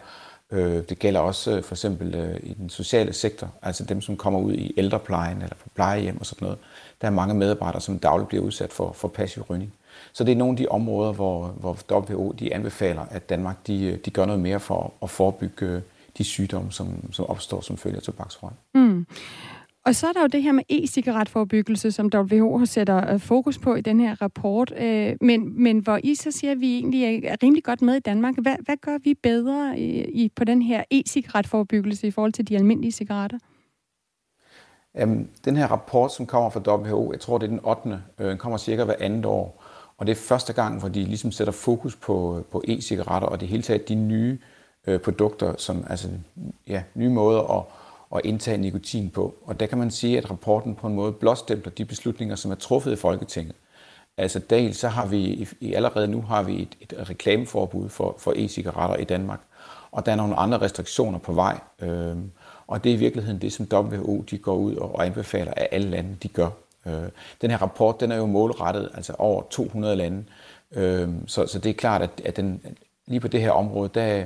[0.52, 4.18] Øh, det gælder også øh, for eksempel øh, i den sociale sektor, altså dem, som
[4.18, 6.58] kommer ud i ældreplejen eller på plejehjem og sådan noget.
[7.02, 9.74] Der er mange medarbejdere, som dagligt bliver udsat for, for passiv rygning.
[10.14, 13.86] Så det er nogle af de områder, hvor, hvor WHO de anbefaler, at Danmark de,
[13.86, 15.82] øh, de gør noget mere for at forebygge
[16.18, 18.52] de sygdomme, som, som opstår som følge af tobaksrøg.
[18.74, 19.06] Mm.
[19.88, 23.76] Og så er der jo det her med e-cigaretforbyggelse, som WHO sætter øh, fokus på
[23.76, 24.74] i den her rapport.
[24.78, 28.00] Øh, men, men hvor I så siger, at vi egentlig er rimelig godt med i
[28.00, 28.34] Danmark.
[28.42, 32.56] Hvad, hvad gør vi bedre i, i, på den her e-cigaretforbyggelse i forhold til de
[32.56, 33.38] almindelige cigaretter?
[34.98, 38.02] Øhm, den her rapport, som kommer fra WHO, jeg tror, det er den 8.
[38.20, 39.64] Øh, den kommer cirka hver andet år.
[39.98, 43.48] Og det er første gang, hvor de ligesom sætter fokus på, på e-cigaretter, og det
[43.48, 44.40] hele taget de nye
[44.88, 46.10] øh, produkter, som altså
[46.68, 47.64] ja, nye måder at
[48.16, 49.36] at indtage nikotin på.
[49.44, 52.56] Og der kan man sige, at rapporten på en måde blåstempler de beslutninger, som er
[52.56, 53.56] truffet i Folketinget.
[54.18, 58.34] Altså dels så har vi i, allerede nu har vi et, et reklameforbud for, for
[58.36, 59.40] e-cigaretter i Danmark,
[59.92, 61.60] og der er nogle andre restriktioner på vej.
[61.82, 62.32] Øhm,
[62.68, 65.68] og det er i virkeligheden det, som WHO de går ud og, og anbefaler, at
[65.72, 66.50] alle lande de gør.
[66.86, 67.10] Øh,
[67.42, 70.24] den her rapport den er jo målrettet altså over 200 lande,
[70.72, 72.62] øh, så, så det er klart, at, at den,
[73.08, 74.26] lige på det her område, der,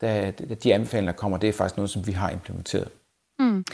[0.00, 2.88] der, de anbefalinger, der kommer, det er faktisk noget, som vi har implementeret.
[3.42, 3.64] Mm.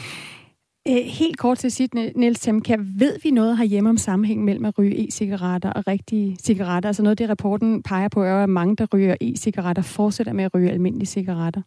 [0.89, 4.79] Øh, helt kort til sidst, Niels Temka, ved vi noget herhjemme om sammenhæng mellem at
[4.79, 6.89] ryge e-cigaretter og rigtige cigaretter?
[6.89, 10.55] Altså noget det, rapporten peger på, er, at mange, der ryger e-cigaretter, fortsætter med at
[10.55, 11.63] ryge almindelige cigaretter.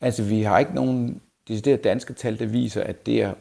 [0.00, 3.34] Altså, vi har ikke nogen decideret danske tal, der viser, at det at,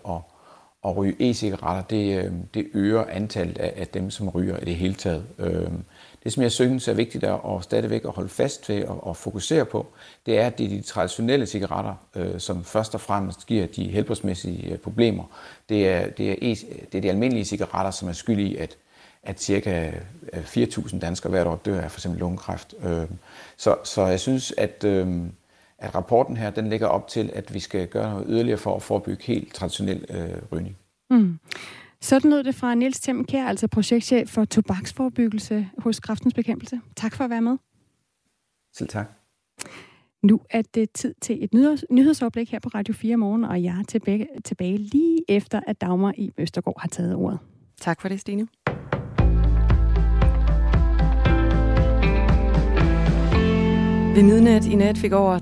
[0.86, 4.76] at ryge e-cigaretter, det, øh, det øger antallet af, af dem, som ryger i det
[4.76, 5.26] hele taget.
[5.40, 5.84] Øhm,
[6.24, 9.18] det, som jeg synes er vigtigt at, at stadigvæk at holde fast ved og, og
[9.18, 9.88] fokusere på,
[10.26, 13.84] det er, at det er de traditionelle cigaretter, øh, som først og fremmest giver de
[13.84, 15.24] helbredsmæssige øh, problemer.
[15.70, 16.56] Det er, det, er,
[16.92, 18.78] det er de almindelige cigaretter, som er skyld i, at,
[19.24, 19.92] at cirka
[20.34, 22.08] øh, 4.000 danskere hvert år dør af f.eks.
[22.18, 22.74] lungekræft.
[22.84, 23.08] Øh,
[23.58, 25.08] så, så jeg synes, at, øh,
[25.78, 28.82] at rapporten her, den ligger op til, at vi skal gøre noget yderligere for at
[28.82, 30.78] forebygge helt traditionel øh, rygning.
[31.10, 31.40] Mm.
[32.04, 36.82] Sådan lød det fra Niels Temkær, altså projektchef for tobaksforebyggelse hos Kraftens Bekæmpelse.
[36.96, 37.58] Tak for at være med.
[38.74, 39.12] Selv tak.
[40.24, 41.54] Nu er det tid til et
[41.92, 46.14] nyhedsoplæg her på Radio 4 morgen, og jeg er tilbage, tilbage lige efter, at Dagmar
[46.18, 47.40] i Østergaard har taget ordet.
[47.82, 48.48] Tak for det, Stine.
[54.16, 55.40] Ved midnat i nat fik over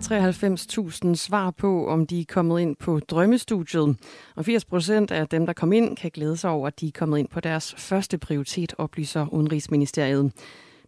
[1.09, 3.97] 93.000 svar på, om de er kommet ind på drømmestudiet.
[4.35, 6.91] Og 80 procent af dem, der kom ind, kan glæde sig over, at de er
[6.91, 10.31] kommet ind på deres første prioritet, oplyser Udenrigsministeriet.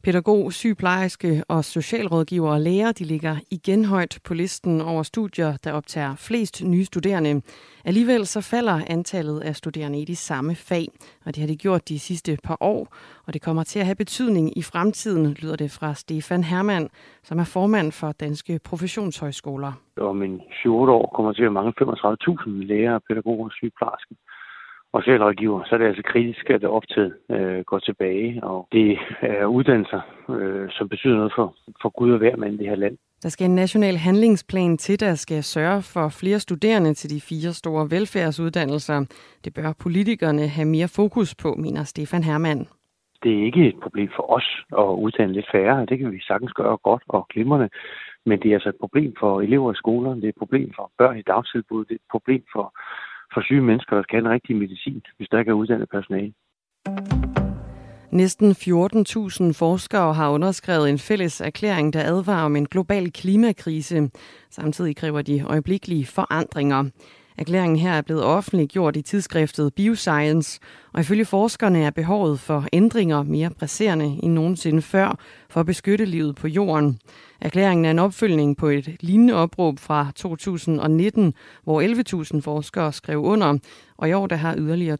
[0.03, 5.71] Pædagog, sygeplejerske og socialrådgiver og lærer, de ligger igen højt på listen over studier, der
[5.73, 7.41] optager flest nye studerende.
[7.85, 10.87] Alligevel så falder antallet af studerende i de samme fag,
[11.25, 12.87] og det har de gjort de sidste par år,
[13.27, 16.89] og det kommer til at have betydning i fremtiden, lyder det fra Stefan Hermann,
[17.23, 19.71] som er formand for Danske Professionshøjskoler.
[19.97, 24.15] Om en 7 år kommer til at mange 35.000 lærere, pædagoger og sygeplejersker
[24.93, 28.43] og socialrådgiver, så er det altså kritisk, at optaget øh, går tilbage.
[28.43, 32.57] Og det er uddannelser, øh, som betyder noget for, for Gud og hver mand i
[32.57, 32.97] det her land.
[33.23, 37.53] Der skal en national handlingsplan til, der skal sørge for flere studerende til de fire
[37.53, 39.05] store velfærdsuddannelser.
[39.45, 42.67] Det bør politikerne have mere fokus på, mener Stefan Hermann.
[43.23, 45.85] Det er ikke et problem for os at uddanne lidt færre.
[45.85, 47.69] Det kan vi sagtens gøre godt og glimrende.
[48.25, 50.91] Men det er altså et problem for elever i skolerne, det er et problem for
[50.97, 52.73] børn i dagtilbud, det er et problem for
[53.33, 56.33] for syge mennesker, der skal have den rigtig medicin, hvis der ikke er uddannet personale.
[58.11, 64.09] Næsten 14.000 forskere har underskrevet en fælles erklæring, der advarer om en global klimakrise.
[64.49, 66.83] Samtidig kræver de øjeblikkelige forandringer.
[67.37, 70.59] Erklæringen her er blevet offentliggjort i tidsskriftet Bioscience,
[70.93, 75.17] og ifølge forskerne er behovet for ændringer mere presserende end nogensinde før
[75.49, 76.99] for at beskytte livet på jorden.
[77.41, 81.81] Erklæringen er en opfølgning på et lignende opråb fra 2019, hvor
[82.33, 83.57] 11.000 forskere skrev under,
[83.97, 84.97] og i år der har yderligere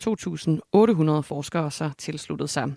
[1.17, 2.73] 2.800 forskere så tilsluttet sig.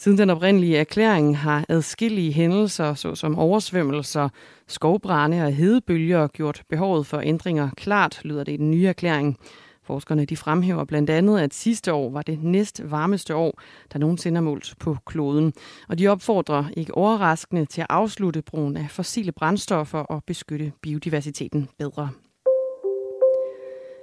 [0.00, 4.28] Siden den oprindelige erklæring har adskillige hændelser, såsom oversvømmelser,
[4.66, 9.38] skovbrænde og hedebølger, gjort behovet for ændringer klart, lyder det i den nye erklæring.
[9.82, 13.60] Forskerne de fremhæver blandt andet, at sidste år var det næst varmeste år,
[13.92, 15.52] der nogensinde er målt på kloden.
[15.88, 21.68] Og de opfordrer ikke overraskende til at afslutte brugen af fossile brændstoffer og beskytte biodiversiteten
[21.78, 22.10] bedre.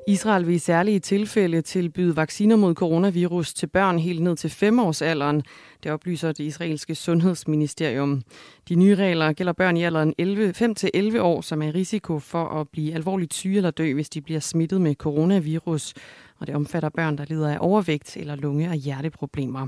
[0.08, 5.42] Israel vil i særlige tilfælde tilbyde vacciner mod coronavirus til børn helt ned til 5-årsalderen.
[5.84, 8.22] Det oplyser det israelske sundhedsministerium.
[8.70, 12.70] De nye regler gælder børn i alderen 5-11 år, som er i risiko for at
[12.70, 15.94] blive alvorligt syge eller dø, hvis de bliver smittet med coronavirus.
[16.40, 19.68] Og det omfatter børn, der lider af overvægt eller lunge- og hjerteproblemer.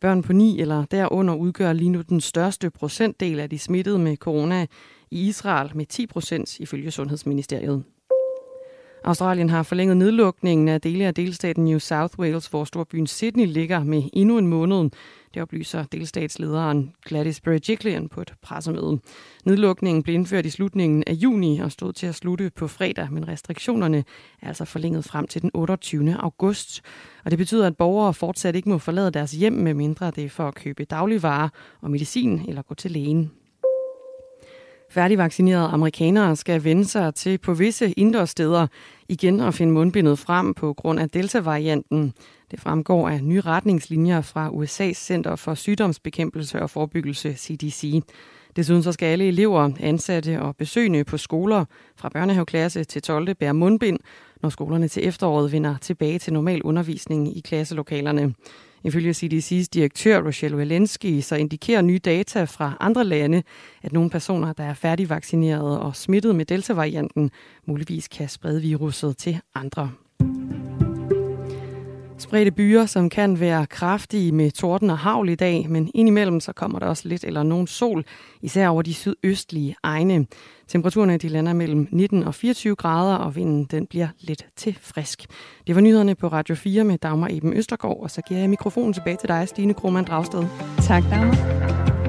[0.00, 4.16] Børn på 9 eller derunder udgør lige nu den største procentdel af de smittede med
[4.16, 4.66] corona
[5.10, 7.84] i Israel med 10 procent ifølge Sundhedsministeriet.
[9.06, 13.84] Australien har forlænget nedlukningen af dele af delstaten New South Wales, hvor storbyen Sydney ligger
[13.84, 14.90] med endnu en måned.
[15.34, 18.98] Det oplyser delstatslederen Gladys Berejiklian på et pressemøde.
[19.44, 23.28] Nedlukningen blev indført i slutningen af juni og stod til at slutte på fredag, men
[23.28, 24.04] restriktionerne
[24.42, 26.16] er altså forlænget frem til den 28.
[26.20, 26.82] august.
[27.24, 30.48] Og det betyder, at borgere fortsat ikke må forlade deres hjem, medmindre det er for
[30.48, 31.48] at købe dagligvarer
[31.80, 33.30] og medicin eller gå til lægen.
[34.94, 38.66] Færdigvaccinerede amerikanere skal vende sig til på visse indendørssteder
[39.08, 42.12] igen at finde mundbindet frem på grund af Delta-varianten.
[42.50, 48.02] Det fremgår af nye retningslinjer fra USA's Center for Sygdomsbekæmpelse og Forebyggelse, CDC.
[48.56, 51.64] Desuden så skal alle elever, ansatte og besøgende på skoler
[51.96, 53.34] fra børnehaveklasse til 12.
[53.34, 53.98] bære mundbind,
[54.42, 58.34] når skolerne til efteråret vender tilbage til normal undervisning i klasselokalerne.
[58.84, 63.42] Ifølge CDC's direktør Rochelle Walensky, så indikerer nye data fra andre lande,
[63.82, 67.30] at nogle personer, der er færdigvaccinerede og smittet med delta-varianten,
[67.66, 69.92] muligvis kan sprede viruset til andre.
[72.18, 76.52] Spredte byer, som kan være kraftige med torden og havl i dag, men indimellem så
[76.52, 78.04] kommer der også lidt eller nogen sol,
[78.42, 80.26] især over de sydøstlige egne.
[80.68, 85.26] Temperaturerne de lander mellem 19 og 24 grader, og vinden den bliver lidt til frisk.
[85.66, 88.92] Det var nyhederne på Radio 4 med Dagmar Eben Østergaard, og så giver jeg mikrofonen
[88.92, 90.44] tilbage til dig, Stine Krohmann Dragsted.
[90.82, 92.03] Tak, Dagmar.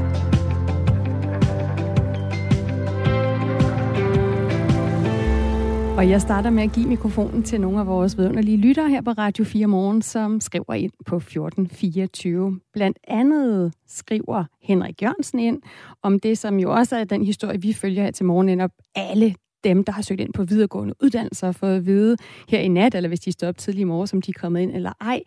[5.97, 9.11] Og jeg starter med at give mikrofonen til nogle af vores vidunderlige lyttere her på
[9.11, 12.59] Radio 4 Morgen, som skriver ind på 1424.
[12.73, 15.61] Blandt andet skriver Henrik Jørgensen ind
[16.01, 19.35] om det, som jo også er den historie, vi følger her til morgen, op alle
[19.63, 22.17] dem, der har søgt ind på videregående uddannelser, for at vide
[22.49, 24.61] her i nat, eller hvis de står op tidlig i morgen, som de er kommet
[24.61, 25.21] ind eller ej.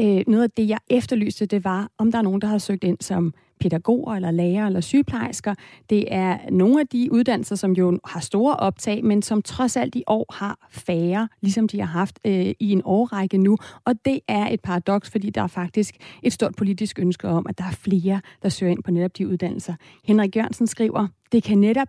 [0.00, 2.84] Øh, noget af det, jeg efterlyste, det var, om der er nogen, der har søgt
[2.84, 5.54] ind som pædagoger eller lærere eller sygeplejersker.
[5.90, 9.94] Det er nogle af de uddannelser, som jo har store optag, men som trods alt
[9.94, 13.56] i år har færre, ligesom de har haft øh, i en årrække nu.
[13.84, 17.58] Og det er et paradoks, fordi der er faktisk et stort politisk ønske om, at
[17.58, 19.74] der er flere, der søger ind på netop de uddannelser.
[20.04, 21.88] Henrik Jørgensen skriver, det kan, netop,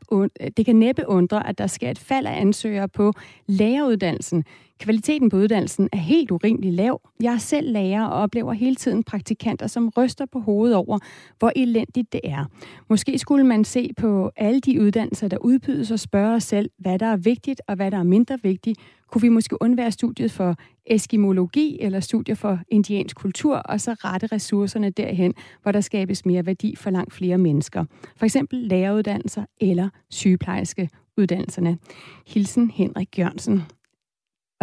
[0.57, 3.13] det kan næppe undre, at der sker et fald af ansøgere på
[3.47, 4.43] læreruddannelsen.
[4.84, 7.02] Kvaliteten på uddannelsen er helt urimelig lav.
[7.22, 11.00] Jeg er selv lærer og oplever hele tiden praktikanter, som ryster på hovedet over,
[11.39, 12.46] hvor elendigt det er.
[12.89, 17.00] Måske skulle man se på alle de uddannelser, der udbydes og spørge os selv, hvad
[17.00, 18.80] der er vigtigt og hvad der er mindre vigtigt.
[19.12, 24.28] Kunne vi måske undvære studiet for eskimologi eller studier for indiansk kultur, og så rette
[24.28, 27.86] ressourcerne derhen, hvor der skabes mere værdi for langt flere mennesker.
[28.17, 31.78] For eksempel læreruddannelser eller sygeplejerske uddannelserne.
[32.28, 33.63] Hilsen Henrik Jørgensen.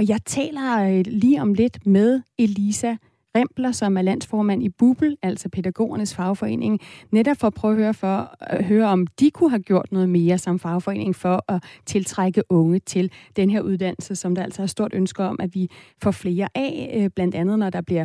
[0.00, 2.94] Og jeg taler øh, lige om lidt med Elisa
[3.36, 7.94] Rempler, som er landsformand i Bubel, altså pædagogernes fagforening, netop for at prøve at høre,
[7.94, 12.42] for, at høre, om de kunne have gjort noget mere som fagforening for at tiltrække
[12.48, 15.70] unge til den her uddannelse, som der altså er stort ønske om, at vi
[16.02, 18.04] får flere af, øh, blandt andet når der bliver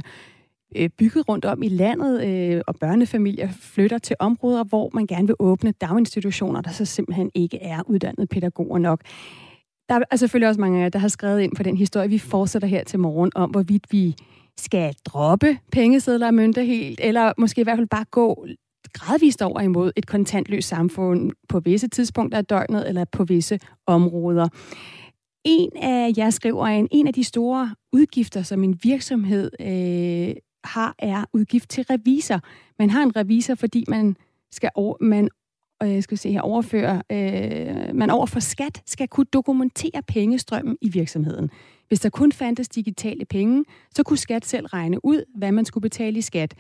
[0.97, 5.71] bygget rundt om i landet, og børnefamilier flytter til områder, hvor man gerne vil åbne
[5.71, 9.01] daginstitutioner, der så simpelthen ikke er uddannet pædagoger nok.
[9.89, 12.10] Der er altså selvfølgelig også mange af jer, der har skrevet ind på den historie.
[12.10, 14.15] Vi fortsætter her til morgen om, hvorvidt vi
[14.58, 18.48] skal droppe pengesedler og mønter helt, eller måske i hvert fald bare gå
[18.93, 24.48] gradvist over imod et kontantløst samfund på visse tidspunkter af døgnet eller på visse områder.
[25.45, 30.95] En af jer skriver, en, en af de store udgifter, som en virksomhed øh, har,
[31.00, 32.39] er udgift til revisor.
[32.80, 34.17] Man har en revisor, fordi man
[34.52, 35.30] skal over, man
[35.79, 40.77] og jeg skal se her, overføre, øh, man over for skat skal kunne dokumentere pengestrømmen
[40.81, 41.49] i virksomheden.
[41.88, 45.81] Hvis der kun fandtes digitale penge, så kunne skat selv regne ud, hvad man skulle
[45.81, 46.53] betale i skat.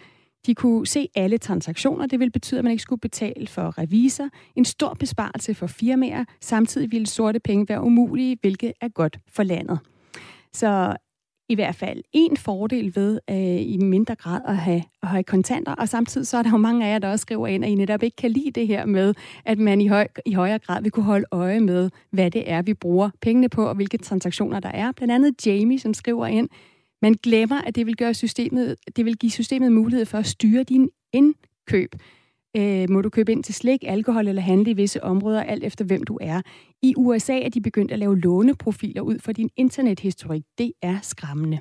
[0.45, 2.07] De kunne se alle transaktioner.
[2.07, 4.29] Det ville betyde, at man ikke skulle betale for revisor.
[4.55, 6.25] En stor besparelse for firmaer.
[6.41, 9.79] Samtidig ville sorte penge være umulige, hvilket er godt for landet.
[10.53, 10.95] Så
[11.49, 15.71] i hvert fald en fordel ved øh, i mindre grad at have, at have kontanter,
[15.75, 17.75] og samtidig så er der jo mange af jer, der også skriver ind, at I
[17.75, 19.13] netop ikke kan lide det her med,
[19.45, 22.61] at man i, høj, i højere grad vil kunne holde øje med, hvad det er,
[22.61, 24.91] vi bruger pengene på, og hvilke transaktioner der er.
[24.91, 26.49] Blandt andet Jamie, som skriver ind,
[27.01, 30.63] man glemmer, at det vil, gøre systemet, det vil give systemet mulighed for at styre
[30.63, 31.95] din indkøb
[32.57, 35.85] øh, må du købe ind til slik, alkohol eller handle i visse områder, alt efter
[35.85, 36.41] hvem du er.
[36.81, 40.43] I USA er de begyndt at lave låneprofiler ud for din internethistorik.
[40.57, 41.59] Det er skræmmende.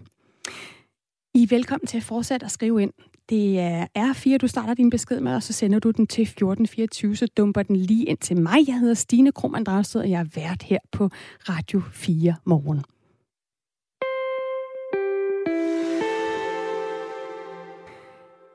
[1.34, 2.92] I er velkommen til at fortsætte at skrive ind.
[3.28, 7.16] Det er R4, du starter din besked med, og så sender du den til 1424,
[7.16, 8.58] så dumper den lige ind til mig.
[8.66, 11.10] Jeg hedder Stine Krum og jeg er vært her på
[11.48, 12.93] Radio 4 morgen.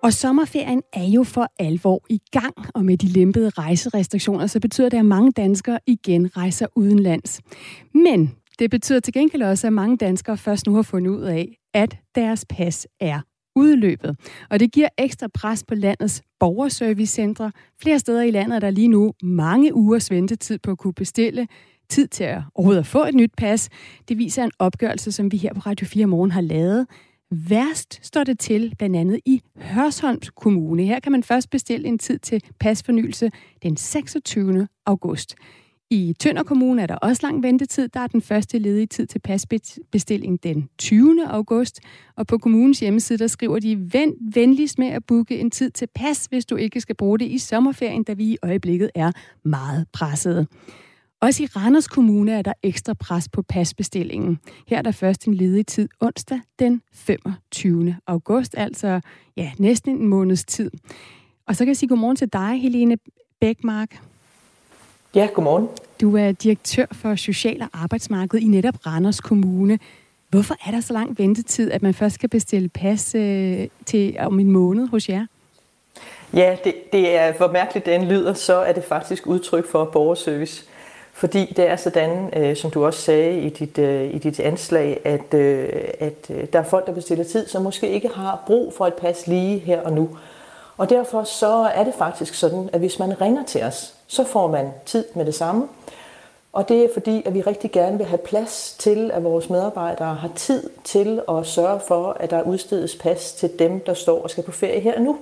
[0.04, 4.90] Og sommerferien er jo for alvor i gang, og med de lempede rejserestriktioner, så betyder
[4.90, 7.42] det, at mange danskere igen rejser udenlands.
[7.94, 11.58] Men det betyder til gengæld også, at mange danskere først nu har fundet ud af,
[11.74, 13.22] at deres pas er
[13.56, 14.18] udløbet.
[14.50, 17.52] Og det giver ekstra pres på landets borgerservicecentre.
[17.82, 21.48] Flere steder i landet er der lige nu mange ugers ventetid på at kunne bestille
[21.90, 23.70] tid til at overhovedet at få et nyt pas.
[24.08, 26.88] Det viser en opgørelse, som vi her på Radio 4 Morgen har lavet.
[27.32, 30.86] Værst står det til blandt andet i Hørsholms Kommune.
[30.86, 33.32] Her kan man først bestille en tid til pasfornyelse
[33.64, 34.68] den 26.
[34.86, 35.36] august.
[35.92, 37.88] I Tønder Kommune er der også lang ventetid.
[37.88, 41.28] Der er den første ledige tid til pasbestilling den 20.
[41.28, 41.80] august.
[42.16, 45.88] Og på kommunens hjemmeside, der skriver de, vent venligst med at booke en tid til
[45.96, 49.12] pas, hvis du ikke skal bruge det i sommerferien, da vi i øjeblikket er
[49.44, 50.48] meget pressede.
[51.22, 54.40] Også i Randers Kommune er der ekstra pres på pasbestillingen.
[54.68, 57.96] Her er der først en ledig tid onsdag den 25.
[58.08, 59.02] august, altså
[59.38, 60.72] ja, næsten en måneds tid.
[61.48, 62.98] Og så kan jeg sige godmorgen til dig, Helene
[63.40, 64.00] Bækmark.
[65.16, 65.68] Ja, godmorgen.
[66.02, 69.80] Du er direktør for Social- og Arbejdsmarkedet i netop Randers Kommune.
[70.30, 74.40] Hvorfor er der så lang ventetid, at man først kan bestille pas øh, til om
[74.40, 75.26] en måned hos jer?
[76.34, 80.69] Ja, det, det er, hvor mærkeligt den lyder, så er det faktisk udtryk for borgerservice.
[81.20, 85.02] Fordi det er sådan, øh, som du også sagde i dit, øh, i dit anslag,
[85.04, 88.74] at, øh, at øh, der er folk, der bestiller tid, som måske ikke har brug
[88.74, 90.10] for et pas lige her og nu.
[90.78, 94.48] Og derfor så er det faktisk sådan, at hvis man ringer til os, så får
[94.48, 95.68] man tid med det samme.
[96.54, 100.16] Og det er fordi, at vi rigtig gerne vil have plads til, at vores medarbejdere
[100.16, 104.30] har tid til at sørge for, at der udstedes pas til dem, der står og
[104.30, 105.18] skal på ferie her og nu.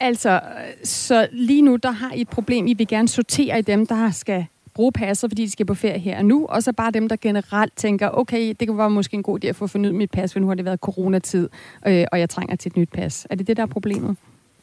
[0.00, 0.40] Altså,
[0.84, 2.66] så lige nu, der har I et problem.
[2.66, 5.98] I vil gerne sortere i dem, der skal bruge passet, fordi de skal på ferie
[5.98, 9.14] her og nu, og så bare dem, der generelt tænker, okay, det kan være måske
[9.14, 11.48] en god idé at få fornyet mit pas, for nu har det været coronatid,
[11.86, 13.26] øh, og jeg trænger til et nyt pas.
[13.30, 14.16] Er det det, der er problemet?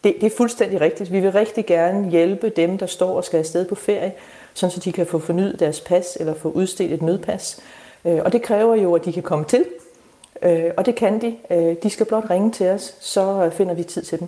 [0.03, 1.11] det, det er fuldstændig rigtigt.
[1.11, 4.13] Vi vil rigtig gerne hjælpe dem, der står og skal afsted på ferie,
[4.53, 7.59] sådan så de kan få fornyet deres pas eller få udstedt et nødpas.
[8.05, 9.65] Øh, og det kræver jo, at de kan komme til,
[10.41, 11.36] øh, og det kan de.
[11.49, 14.27] Øh, de skal blot ringe til os, så finder vi tid til dem.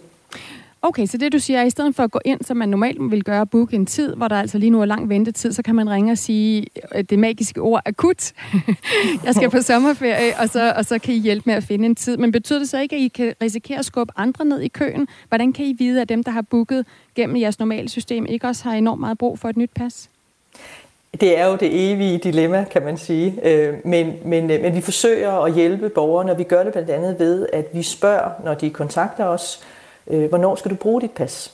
[0.87, 3.11] Okay, så det du siger, at i stedet for at gå ind, som man normalt
[3.11, 5.75] vil gøre, booke en tid, hvor der altså lige nu er lang ventetid, så kan
[5.75, 8.33] man ringe og sige øh, det magiske ord akut.
[9.25, 11.95] jeg skal på sommerferie, og så, og så kan I hjælpe med at finde en
[11.95, 12.17] tid.
[12.17, 15.07] Men betyder det så ikke, at I kan risikere at skubbe andre ned i køen?
[15.27, 18.63] Hvordan kan I vide, at dem, der har booket gennem jeres normale system, ikke også
[18.63, 20.09] har enormt meget brug for et nyt pas?
[21.21, 23.39] Det er jo det evige dilemma, kan man sige.
[23.43, 26.89] Øh, men, men, øh, men vi forsøger at hjælpe borgerne, og vi gør det blandt
[26.89, 29.61] andet ved, at vi spørger, når de kontakter os,
[30.07, 31.53] øh, hvornår skal du bruge dit pas?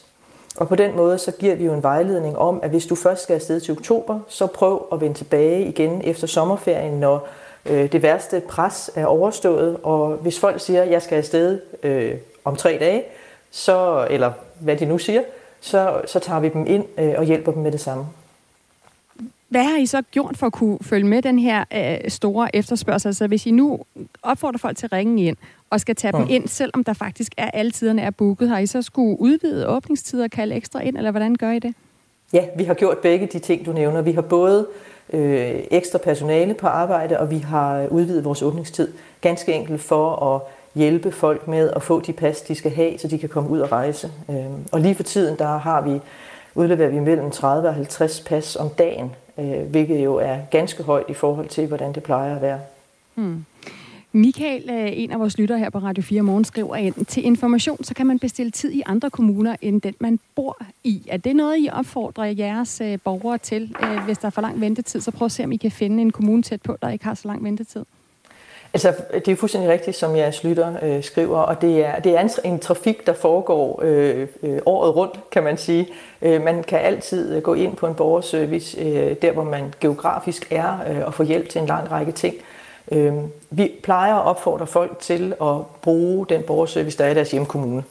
[0.58, 3.24] Og på den måde, så giver vi jo en vejledning om, at hvis du først
[3.24, 7.28] skal afsted til oktober, så prøv at vende tilbage igen efter sommerferien, når
[7.66, 9.78] øh, det værste pres er overstået.
[9.84, 13.04] Og hvis folk siger, at jeg skal afsted øh, om tre dage,
[13.52, 15.22] så, eller hvad de nu siger,
[15.62, 18.06] så, så tager vi dem ind øh, og hjælper dem med det samme.
[19.50, 23.08] Hvad har I så gjort for at kunne følge med den her øh, store efterspørgsel?
[23.08, 23.80] Altså hvis I nu
[24.24, 25.38] opfordrer folk til at ringe ind
[25.72, 26.22] og skal tage ja.
[26.22, 29.68] dem ind, selvom der faktisk er alle tiderne er booket, har I så skulle udvide
[29.68, 31.74] åbningstider og kalde ekstra ind, eller hvordan gør I det?
[32.34, 34.02] Ja, vi har gjort begge de ting, du nævner.
[34.02, 34.68] Vi har både
[35.14, 38.88] øh, ekstra personale på arbejde, og vi har udvidet vores åbningstid.
[39.22, 40.42] Ganske enkelt for at
[40.76, 43.60] hjælpe folk med at få de pas, de skal have, så de kan komme ud
[43.60, 44.12] og rejse.
[44.30, 46.00] Øh, og lige for tiden, der har vi
[46.56, 51.06] udleverer vi mellem 30 og 50 pas om dagen øh, hvilket jo er ganske højt
[51.10, 52.60] i forhold til, hvordan det plejer at være.
[53.16, 53.46] Hmm.
[54.14, 57.84] Michael, øh, en af vores lyttere her på Radio 4 Morgen, skriver ind, til information,
[57.84, 61.04] så kan man bestille tid i andre kommuner, end den man bor i.
[61.08, 63.76] Er det noget, I opfordrer jeres øh, borgere til?
[63.84, 66.02] Øh, hvis der er for lang ventetid, så prøv at se, om I kan finde
[66.02, 67.86] en kommune tæt på, der ikke har så lang ventetid.
[68.74, 72.22] Altså, det er fuldstændig rigtigt, som jeres lytter øh, skriver, og det er, det er
[72.22, 75.88] en, en trafik, der foregår øh, øh, året rundt, kan man sige.
[76.22, 80.48] Øh, man kan altid øh, gå ind på en borgerservice, øh, der hvor man geografisk
[80.52, 82.36] er, øh, og få hjælp til en lang række ting.
[82.36, 82.42] Øh,
[82.92, 87.32] Øhm, vi plejer at opfordre folk til at bruge den borgerservice, der er i deres
[87.32, 87.84] hjemkommune.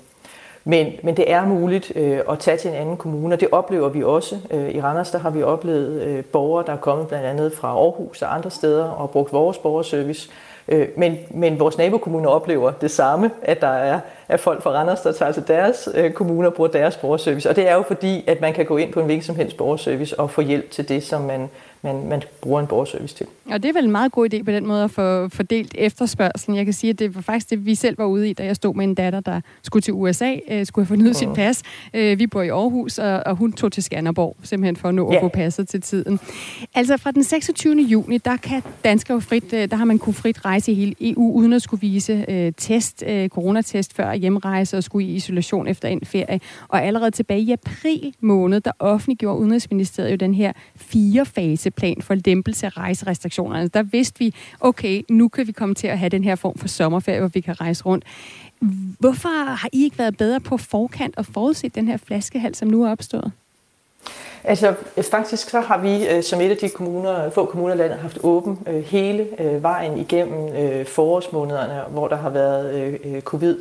[0.64, 3.88] Men, men det er muligt øh, at tage til en anden kommune, og det oplever
[3.88, 4.38] vi også.
[4.50, 7.68] Øh, I Randers der har vi oplevet øh, borgere, der er kommet blandt andet fra
[7.68, 10.30] Aarhus og andre steder og brugt vores borgerservice.
[10.68, 15.00] Øh, men, men vores nabokommuner oplever det samme, at der er, at folk fra Randers,
[15.00, 17.48] der tager til deres øh, kommune og bruger deres borgerservice.
[17.48, 19.56] Og det er jo fordi, at man kan gå ind på en hvilken som helst
[19.56, 21.50] borgerservice og få hjælp til det, som man,
[21.82, 23.26] man, man bruger en borgerservice til.
[23.52, 26.56] Og det er vel en meget god idé på den måde at få fordelt efterspørgselen.
[26.56, 28.56] Jeg kan sige, at det var faktisk det, vi selv var ude i, da jeg
[28.56, 31.62] stod med en datter, der skulle til USA, øh, skulle have fornyet sit pas.
[31.94, 35.12] Øh, vi bor i Aarhus, og, og hun tog til Skanderborg, simpelthen for at nå
[35.12, 35.16] ja.
[35.16, 36.20] at få passet til tiden.
[36.74, 37.74] Altså fra den 26.
[37.74, 41.32] juni, der kan danskere frit, øh, der har man kunne frit rejse i hele EU,
[41.32, 45.88] uden at skulle vise øh, test, øh, coronatest før hjemrejse og skulle i isolation efter
[45.88, 46.40] en ferie.
[46.68, 52.02] Og allerede tilbage i april måned, der offentliggjorde Udenrigsministeriet jo den her fire fase plan
[52.02, 52.76] for lempelse af
[53.42, 56.58] restriktionerne, Der vidste vi, okay, nu kan vi komme til at have den her form
[56.58, 58.04] for sommerferie, hvor vi kan rejse rundt.
[58.98, 62.84] Hvorfor har I ikke været bedre på forkant og forudset den her flaskehals, som nu
[62.84, 63.32] er opstået?
[64.44, 64.74] Altså
[65.10, 68.18] faktisk så har vi øh, som et af de kommuner, få kommuner i landet haft
[68.22, 70.48] åben øh, hele øh, vejen igennem
[70.86, 73.56] forårsmånederne, hvor der har været covid.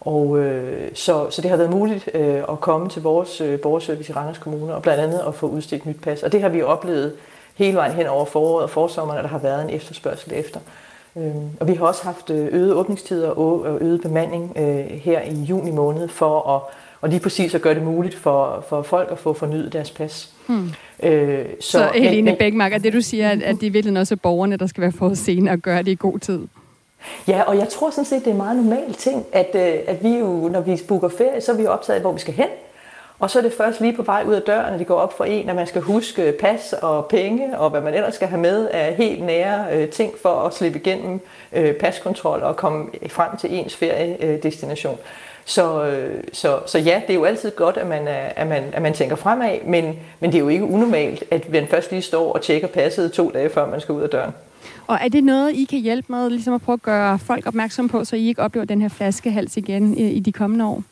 [0.00, 4.12] Og øh, så, så det har været muligt øh, at komme til vores øh, borgerservice
[4.12, 6.22] i Randers Kommune og blandt andet at få udstedt nyt pas.
[6.22, 7.12] Og det har vi oplevet
[7.58, 10.60] hele vejen hen over foråret og forsommeren, at der har været en efterspørgsel efter.
[11.16, 15.34] Øh, og vi har også haft øh, øget åbningstider og øget bemanding øh, her i
[15.34, 16.62] juni måned for at
[17.00, 20.30] og lige præcis at gøre det muligt for, for folk at få fornyet deres pas.
[20.46, 20.70] Hmm.
[21.02, 24.56] Øh, så, så Helene Bækmark, det du siger, at, at det er virkelig også borgerne,
[24.56, 26.40] der skal være forudseende og gøre det i god tid?
[27.28, 30.02] Ja, og jeg tror sådan set, det er en meget normal ting, at, øh, at
[30.02, 32.48] vi jo, når vi booker ferie, så er vi optaget af, hvor vi skal hen.
[33.20, 35.16] Og så er det først lige på vej ud af døren, at det går op
[35.16, 38.40] for en, at man skal huske pas og penge, og hvad man ellers skal have
[38.40, 41.20] med af helt nære øh, ting for at slippe igennem
[41.52, 44.98] øh, paskontrol og komme frem til ens feriedestination.
[45.44, 48.62] Så, øh, så, så ja, det er jo altid godt, at man, er, at man,
[48.72, 52.02] at man tænker fremad, men, men det er jo ikke unormalt, at man først lige
[52.02, 54.32] står og tjekker passet to dage, før man skal ud af døren.
[54.86, 57.88] Og er det noget, I kan hjælpe med, ligesom at prøve at gøre folk opmærksom
[57.88, 60.82] på, så I ikke oplever den her flaskehals igen øh, i de kommende år?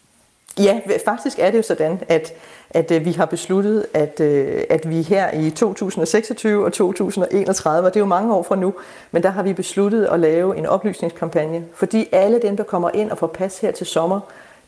[0.59, 2.33] Ja, faktisk er det jo sådan, at,
[2.71, 7.95] at øh, vi har besluttet, at, øh, at vi her i 2026 og 2031, og
[7.95, 8.75] det er jo mange år fra nu,
[9.11, 13.11] men der har vi besluttet at lave en oplysningskampagne, fordi alle dem, der kommer ind
[13.11, 14.21] og får pas her til sommer,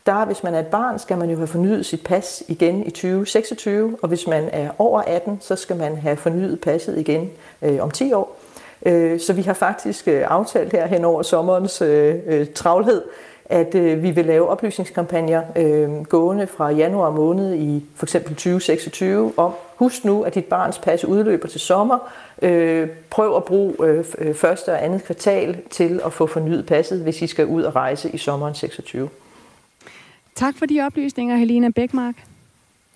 [0.05, 2.89] der, hvis man er et barn, skal man jo have fornyet sit pas igen i
[2.89, 7.29] 2026, og hvis man er over 18, så skal man have fornyet passet igen
[7.61, 8.39] øh, om 10 år.
[8.85, 13.01] Øh, så vi har faktisk øh, aftalt her hen over sommerens øh, travlhed,
[13.49, 19.33] at øh, vi vil lave oplysningskampagner øh, gående fra januar måned i for eksempel 2026
[19.37, 21.99] om, husk nu, at dit barns pas udløber til sommer.
[22.41, 26.99] Øh, prøv at bruge øh, øh første og andet kvartal til at få fornyet passet,
[26.99, 29.09] hvis I skal ud og rejse i sommeren 26.
[30.35, 32.28] Tak for de oplysninger, Helena Bækmark.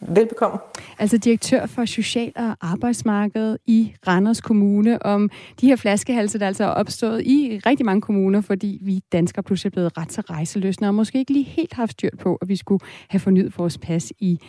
[0.08, 0.58] Velbekomme.
[1.00, 5.30] Altså direktør for Social- og Arbejdsmarkedet i Randers Kommune om
[5.62, 9.70] de her flaskehalse, der altså er opstået i rigtig mange kommuner, fordi vi danskere pludselig
[9.70, 12.56] er blevet ret til rejseløsne og måske ikke lige helt haft styr på, at vi
[12.56, 14.40] skulle have fornyet vores pas i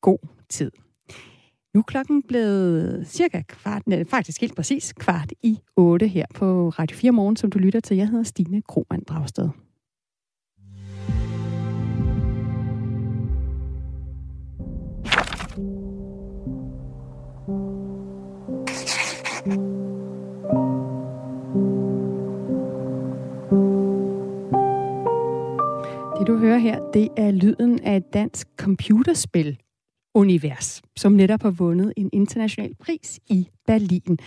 [0.00, 0.18] god
[0.50, 0.70] tid.
[1.74, 6.68] Nu er klokken blevet cirka kvart, nej, faktisk helt præcis kvart i 8 her på
[6.68, 7.96] Radio 4 Morgen, som du lytter til.
[7.96, 9.48] Jeg hedder Stine Krohmann Dragsted.
[26.22, 29.58] Det du hører her, det er lyden af et dansk computerspil
[30.14, 34.18] univers, som netop har vundet en international pris i Berlin.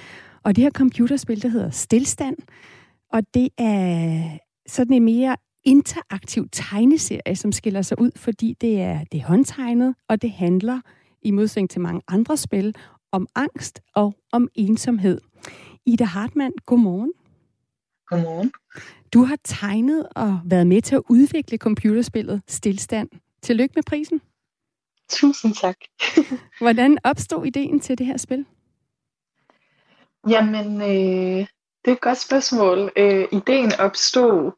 [0.44, 2.38] Og det her computerspil, der hedder Stilstand,
[3.14, 4.38] og det er
[4.68, 9.96] sådan en mere interaktiv tegneserie, som skiller sig ud, fordi det er, det er håndtegnet,
[10.10, 10.80] og det handler,
[11.22, 12.76] i modsætning til mange andre spil,
[13.12, 15.22] om angst og om ensomhed.
[15.86, 17.12] Ida Hartmann, godmorgen.
[18.08, 18.52] Godmorgen.
[19.14, 23.10] Du har tegnet og været med til at udvikle computerspillet Stilstand.
[23.42, 24.22] Tillykke med prisen.
[25.10, 25.78] Tusind tak.
[26.62, 28.46] Hvordan opstod ideen til det her spil?
[30.30, 31.48] Jamen, øh,
[31.86, 32.92] det er et godt spørgsmål.
[32.98, 34.52] Øh, ideen opstod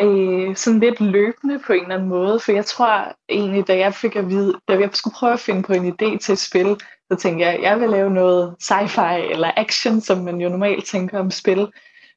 [0.00, 3.94] øh, sådan lidt løbende på en eller anden måde, for jeg tror egentlig, da jeg
[3.94, 6.76] fik at vide, da jeg skulle prøve at finde på en idé til et spil,
[7.12, 10.86] så tænkte jeg, at jeg vil lave noget sci-fi eller action, som man jo normalt
[10.86, 11.68] tænker om spil.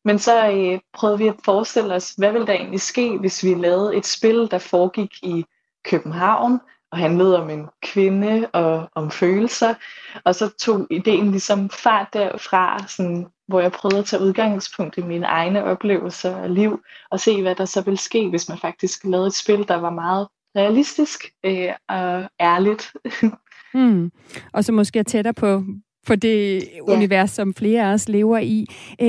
[0.05, 3.53] Men så øh, prøvede vi at forestille os, hvad ville der egentlig ske, hvis vi
[3.53, 5.45] lavede et spil, der foregik i
[5.85, 6.59] København,
[6.91, 9.73] og handlede om en kvinde og om følelser.
[10.23, 15.01] Og så tog ideen ligesom fart derfra, sådan, hvor jeg prøvede at tage udgangspunkt i
[15.01, 16.81] mine egne oplevelser og liv,
[17.11, 19.89] og se, hvad der så ville ske, hvis man faktisk lavede et spil, der var
[19.89, 22.93] meget realistisk øh, og ærligt.
[23.73, 24.11] hmm.
[24.53, 25.63] Og så måske tættere på
[26.03, 26.93] for det ja.
[26.95, 28.65] univers, som flere af os lever i.
[29.01, 29.07] Øh,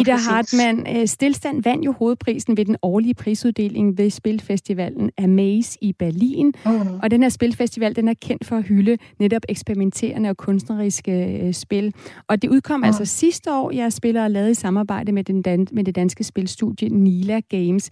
[0.00, 5.78] Ida oh, Hartmann, øh, Stilstand vandt jo hovedprisen ved den årlige prisuddeling ved Spilfestivalen Amaze
[5.82, 6.52] i Berlin.
[6.66, 6.72] Mm.
[7.02, 11.54] Og den her spilfestival, den er kendt for at hylde netop eksperimenterende og kunstneriske øh,
[11.54, 11.94] spil.
[12.28, 12.84] Og det udkom mm.
[12.84, 16.24] altså sidste år, jeg spiller og lavet i samarbejde med, den dan- med det danske
[16.24, 17.90] spilstudie Nila Games.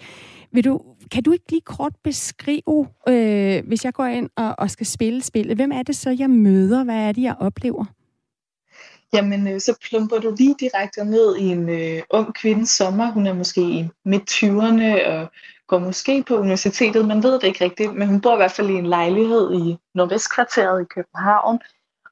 [0.53, 0.81] Vil du,
[1.11, 5.23] kan du ikke lige kort beskrive, øh, hvis jeg går ind og, og skal spille
[5.23, 6.85] spillet, hvem er det så, jeg møder?
[6.85, 7.85] Hvad er det, jeg oplever?
[9.13, 13.13] Jamen, øh, så plumper du lige direkte ned i en øh, ung kvindes sommer.
[13.13, 15.31] Hun er måske i midt-20'erne og
[15.69, 17.09] går måske på universitetet.
[17.09, 19.77] Man ved det ikke rigtigt, men hun bor i hvert fald i en lejlighed i
[19.95, 21.59] Nordvestkvarteret i København.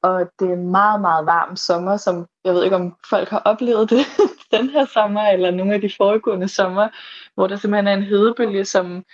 [0.02, 3.42] Og det er en meget, meget varm sommer, som jeg ved ikke, om folk har
[3.44, 4.06] oplevet det
[4.58, 6.88] den her sommer, eller nogle af de foregående sommer,
[7.34, 9.04] hvor der simpelthen er en hedebølge, som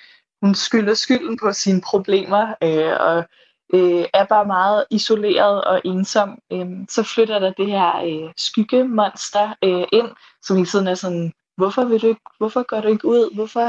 [0.42, 3.24] hun skylder skylden på sine problemer, øh, og
[3.74, 9.54] øh, er bare meget isoleret og ensom, øh, så flytter der det her øh, skyggemonster
[9.64, 10.08] øh, ind,
[10.42, 13.34] som hele tiden er sådan, hvorfor, vil du ikke, hvorfor går du ikke ud?
[13.34, 13.66] Hvorfor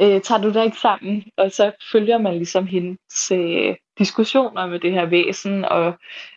[0.00, 1.24] øh, tager du dig ikke sammen?
[1.36, 5.86] Og så følger man ligesom hendes øh, diskussioner med det her væsen og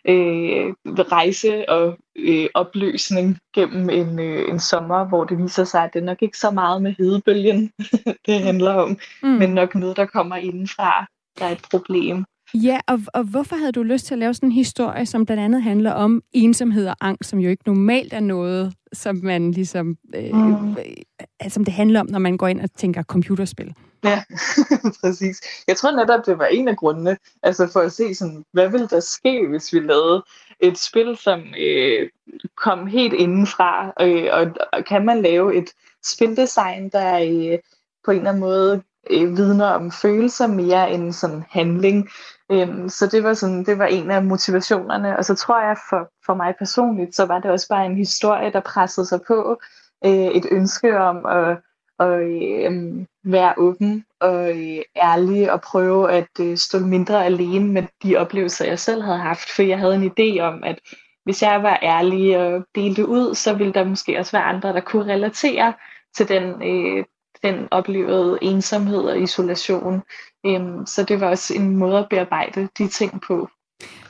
[0.08, 5.94] øh, rejse og øh, opløsning gennem en, øh, en sommer, hvor det viser sig, at
[5.94, 7.72] det nok ikke så meget med hedebølgen,
[8.26, 9.28] det handler om, mm.
[9.28, 11.06] men nok noget, der kommer indenfra,
[11.38, 12.24] der er et problem.
[12.54, 15.42] Ja, og, og hvorfor havde du lyst til at lave sådan en historie, som blandt
[15.42, 19.96] andet handler om ensomhed og angst, som jo ikke normalt er noget, som man ligesom,
[20.14, 20.70] øh, mm.
[20.70, 23.74] øh, som det handler om, når man går ind og tænker computerspil?
[24.04, 24.22] Ja,
[25.00, 25.40] præcis.
[25.68, 28.88] Jeg tror netop, det var en af grundene, altså for at se sådan, hvad ville
[28.88, 30.24] der ske, hvis vi lavede
[30.60, 32.08] et spil, som øh,
[32.56, 35.70] kom helt indenfra, øh, og, og kan man lave et
[36.04, 37.58] spildesign, der øh,
[38.04, 42.08] på en eller anden måde øh, vidner om følelser mere end sådan handling.
[42.52, 45.16] Øhm, så det var, sådan, det var en af motivationerne.
[45.16, 48.52] Og så tror jeg for, for mig personligt, så var det også bare en historie,
[48.52, 49.60] der pressede sig på.
[50.04, 51.58] Øh, et ønske om at,
[52.00, 57.82] at øh, være åben og øh, ærlig og prøve at øh, stå mindre alene med
[58.02, 59.50] de oplevelser, jeg selv havde haft.
[59.50, 60.78] For jeg havde en idé om, at
[61.24, 64.80] hvis jeg var ærlig og delte ud, så ville der måske også være andre, der
[64.80, 65.72] kunne relatere
[66.16, 67.04] til den, øh,
[67.44, 70.02] den oplevede ensomhed og isolation.
[70.46, 73.48] Øhm, så det var også en måde at bearbejde de ting på.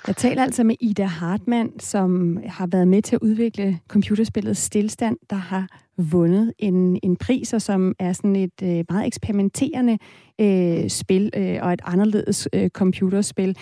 [0.07, 5.17] Jeg taler altså med Ida Hartmann, som har været med til at udvikle computerspillet Stilstand,
[5.31, 5.67] der har
[5.97, 9.99] vundet en, en pris, og som er sådan et øh, meget eksperimenterende
[10.41, 13.57] øh, spil øh, og et anderledes øh, computerspil.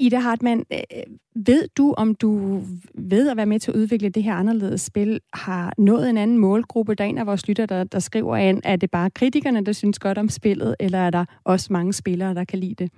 [0.00, 0.78] Ida Hartmann, øh,
[1.34, 2.62] ved du, om du
[2.94, 6.38] ved at være med til at udvikle det her anderledes spil, har nået en anden
[6.38, 6.94] målgruppe?
[6.94, 9.72] Der er en af vores lytter, der, der skriver ind, er det bare kritikerne, der
[9.72, 12.92] synes godt om spillet, eller er der også mange spillere, der kan lide det?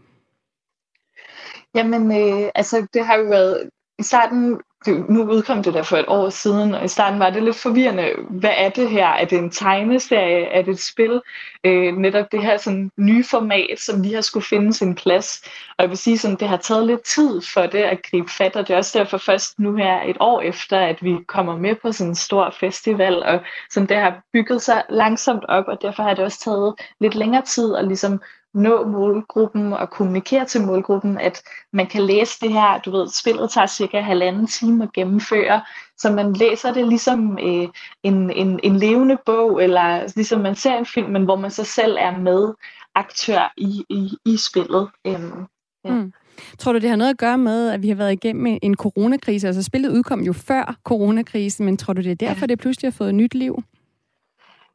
[1.75, 3.71] Jamen, øh, altså, det har jo været...
[3.99, 7.31] I starten det, nu udkom det der for et år siden, og i starten var
[7.31, 8.11] det lidt forvirrende.
[8.31, 9.07] Hvad er det her?
[9.07, 10.45] Er det en tegneserie?
[10.45, 11.21] Er det et spil?
[11.65, 15.43] Øh, netop det her sådan, nye format, som vi har skulle finde sin plads.
[15.79, 18.57] Og jeg vil sige, sådan, det har taget lidt tid for det at gribe fat,
[18.57, 21.75] og det er også derfor først nu her et år efter, at vi kommer med
[21.83, 26.03] på sådan en stor festival, og sådan, det har bygget sig langsomt op, og derfor
[26.03, 28.21] har det også taget lidt længere tid at ligesom
[28.55, 31.43] nå målgruppen og kommunikere til målgruppen, at
[31.73, 35.63] man kan læse det her, du ved, spillet tager cirka halvanden time at gennemføre,
[35.99, 37.69] så man læser det ligesom øh,
[38.03, 41.65] en, en, en levende bog, eller ligesom man ser en film, men hvor man så
[41.65, 42.53] selv er med
[42.95, 44.89] aktør i, i, i spillet.
[45.07, 45.47] Øhm,
[45.85, 45.91] ja.
[45.91, 46.13] mm.
[46.59, 49.47] Tror du, det har noget at gøre med, at vi har været igennem en coronakrise?
[49.47, 52.47] Altså spillet udkom jo før coronakrisen, men tror du, det er derfor, ja.
[52.47, 53.63] det pludselig har fået nyt liv?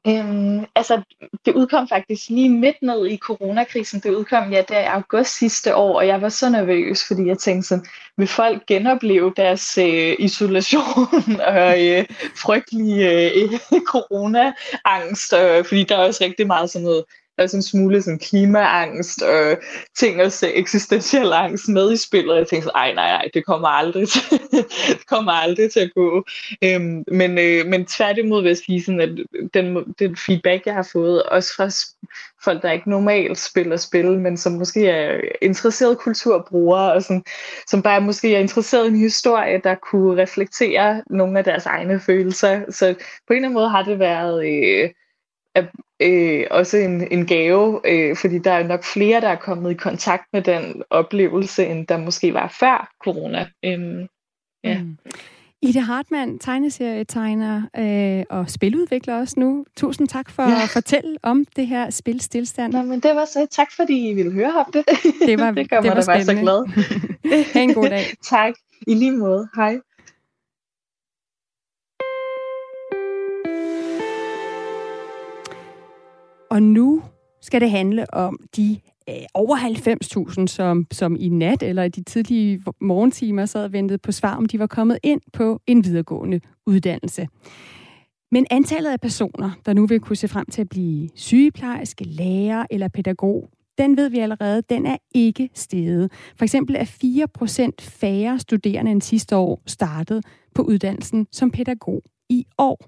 [0.08, 1.02] Øhm, altså,
[1.46, 4.00] det udkom faktisk lige midt ned i coronakrisen.
[4.00, 7.38] Det udkom ja, der i august sidste år, og jeg var så nervøs, fordi jeg
[7.38, 7.86] tænkte sådan,
[8.18, 12.06] vil folk genopleve deres øh, isolation og øh,
[12.36, 13.60] frygtelige øh,
[13.92, 15.34] corona-angst?
[15.34, 17.04] Øh, fordi der er også rigtig meget sådan noget
[17.38, 19.58] der er sådan en smule sådan klimaangst og
[19.96, 23.68] ting og eksistentiel angst med i spillet, og jeg tænkte ej nej nej, det kommer
[23.68, 24.22] aldrig til,
[24.90, 26.26] det kommer aldrig til at gå.
[26.64, 29.10] Øhm, men, øh, men tværtimod vil jeg sige sådan, at
[29.54, 31.70] den, den feedback, jeg har fået, også fra
[32.44, 37.24] folk, der ikke normalt spiller spil, men som måske er interesserede kulturbrugere, og sådan,
[37.68, 42.00] som bare måske er interesseret i en historie, der kunne reflektere nogle af deres egne
[42.00, 42.72] følelser.
[42.72, 42.94] Så
[43.28, 44.46] på en eller anden måde har det været...
[44.46, 44.90] Øh,
[46.02, 49.74] øh, også en, en gave, øh, fordi der er nok flere, der er kommet i
[49.74, 53.48] kontakt med den oplevelse, end der måske var før corona.
[53.66, 54.08] Øh,
[54.64, 54.82] ja.
[54.82, 54.98] Mm.
[55.62, 59.66] Ida Hartmann, tegneserietegner øh, og spiludvikler også nu.
[59.78, 60.64] Tusind tak for ja.
[60.64, 62.74] at fortælle om det her spil Stilstand.
[62.74, 64.84] Nå, men det var så tak, fordi I ville høre om det.
[65.26, 66.68] Det, var, det gør det mig var da så glad.
[67.54, 68.06] ha' en god dag.
[68.30, 68.54] tak.
[68.88, 69.48] I lige måde.
[69.56, 69.80] Hej.
[76.50, 77.04] Og nu
[77.42, 78.80] skal det handle om de
[79.10, 79.58] øh, over
[80.40, 84.36] 90.000, som, som i nat eller i de tidlige morgentimer sad og ventede på svar,
[84.36, 87.28] om de var kommet ind på en videregående uddannelse.
[88.32, 92.66] Men antallet af personer, der nu vil kunne se frem til at blive sygeplejerske, lærer
[92.70, 96.12] eller pædagog, den ved vi allerede, den er ikke steget.
[96.36, 100.26] For eksempel er 4% færre studerende end sidste år startet
[100.56, 102.86] på uddannelsen som pædagog i år.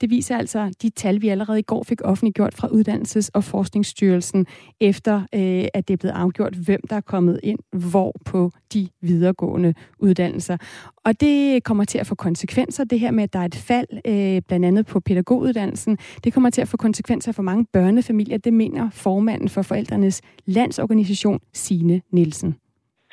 [0.00, 4.46] Det viser altså de tal, vi allerede i går fik offentliggjort fra Uddannelses- og Forskningsstyrelsen,
[4.80, 7.58] efter øh, at det er blevet afgjort, hvem der er kommet ind
[7.90, 10.56] hvor på de videregående uddannelser.
[11.04, 13.88] Og det kommer til at få konsekvenser, det her med, at der er et fald,
[13.92, 15.98] øh, blandt andet på pædagoguddannelsen.
[16.24, 21.40] Det kommer til at få konsekvenser for mange børnefamilier, det mener formanden for Forældrenes Landsorganisation,
[21.52, 22.56] Sine Nielsen.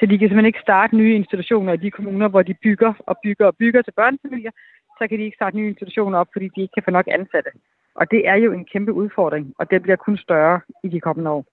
[0.01, 3.15] Så de kan simpelthen ikke starte nye institutioner i de kommuner, hvor de bygger og
[3.23, 4.51] bygger og bygger til børnefamilier,
[5.01, 7.51] så kan de ikke starte nye institutioner op, fordi de ikke kan få nok ansatte.
[7.95, 11.29] Og det er jo en kæmpe udfordring, og det bliver kun større i de kommende
[11.29, 11.45] år.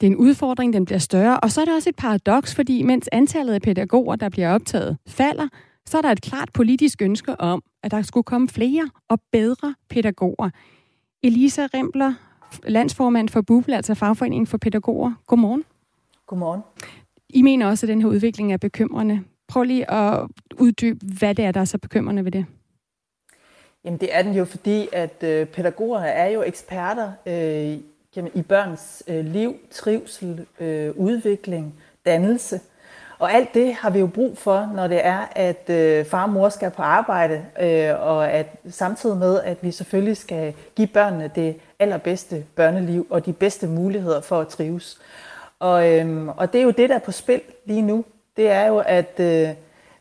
[0.00, 1.40] Det er en udfordring, den bliver større.
[1.40, 4.98] Og så er der også et paradoks, fordi mens antallet af pædagoger, der bliver optaget,
[5.08, 5.48] falder,
[5.86, 9.74] så er der et klart politisk ønske om, at der skulle komme flere og bedre
[9.90, 10.50] pædagoger.
[11.22, 12.14] Elisa Rempler,
[12.66, 15.12] landsformand for BUBL, altså Fagforeningen for Pædagoger.
[15.26, 15.64] Godmorgen.
[16.26, 16.60] Godmorgen.
[17.28, 19.20] I mener også, at den her udvikling er bekymrende.
[19.48, 20.26] Prøv lige at
[20.60, 22.46] uddybe, hvad det er, der er så bekymrende ved det.
[23.84, 27.78] Jamen det er den jo, fordi at øh, pædagoger er jo eksperter øh,
[28.16, 31.74] jamen, i børns øh, liv, trivsel, øh, udvikling,
[32.06, 32.60] dannelse.
[33.18, 36.30] Og alt det har vi jo brug for, når det er, at øh, far og
[36.30, 41.30] mor skal på arbejde, øh, og at samtidig med, at vi selvfølgelig skal give børnene
[41.34, 44.98] det allerbedste børneliv og de bedste muligheder for at trives.
[45.58, 48.04] Og, øhm, og det er jo det, der er på spil lige nu.
[48.36, 49.48] Det er jo, at øh,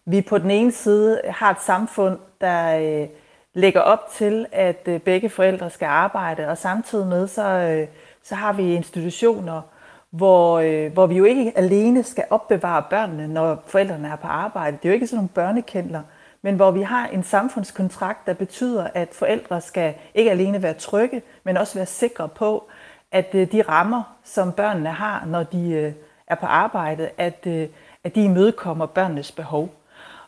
[0.06, 2.78] vi på den ene side har et samfund, der...
[2.78, 3.08] Øh,
[3.54, 7.88] lægger op til, at øh, begge forældre skal arbejde, og samtidig med, så, øh,
[8.24, 9.62] så har vi institutioner,
[10.10, 14.78] hvor, øh, hvor vi jo ikke alene skal opbevare børnene, når forældrene er på arbejde.
[14.78, 16.02] Det er jo ikke sådan nogle børnekendler,
[16.42, 21.22] men hvor vi har en samfundskontrakt, der betyder, at forældre skal ikke alene være trygge,
[21.44, 22.64] men også være sikre på,
[23.12, 25.94] at de rammer, som børnene har, når de
[26.28, 27.48] er på arbejde, at,
[28.04, 29.70] at de imødekommer børnenes behov.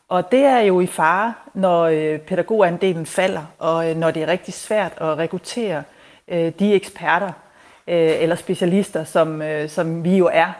[0.09, 4.27] Og det er jo i fare, når øh, pædagogandelen falder, og øh, når det er
[4.27, 5.83] rigtig svært at rekruttere
[6.27, 7.31] øh, de eksperter
[7.87, 10.51] eller specialister, som, som vi jo er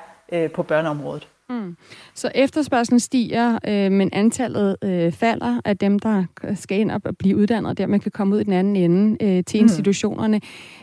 [0.53, 1.27] på børneområdet.
[1.49, 1.77] Mm.
[2.13, 6.25] Så efterspørgselen stiger, øh, men antallet øh, falder af dem, der
[6.55, 9.43] skal ind og blive uddannet, og dermed kan komme ud i den anden ende øh,
[9.43, 9.65] til mm.
[9.65, 10.41] institutionerne.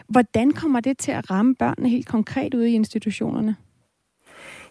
[0.09, 3.57] Hvordan kommer det til at ramme børnene helt konkret ude i institutionerne?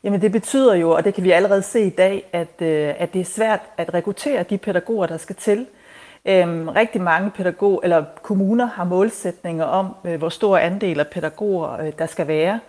[0.03, 3.13] Jamen det betyder jo, og det kan vi allerede se i dag, at, øh, at
[3.13, 5.67] det er svært at rekruttere de pædagoger, der skal til.
[6.25, 11.81] Øhm, rigtig mange pædagog eller kommuner har målsætninger om, øh, hvor stor andel af pædagoger
[11.81, 12.59] øh, der skal være.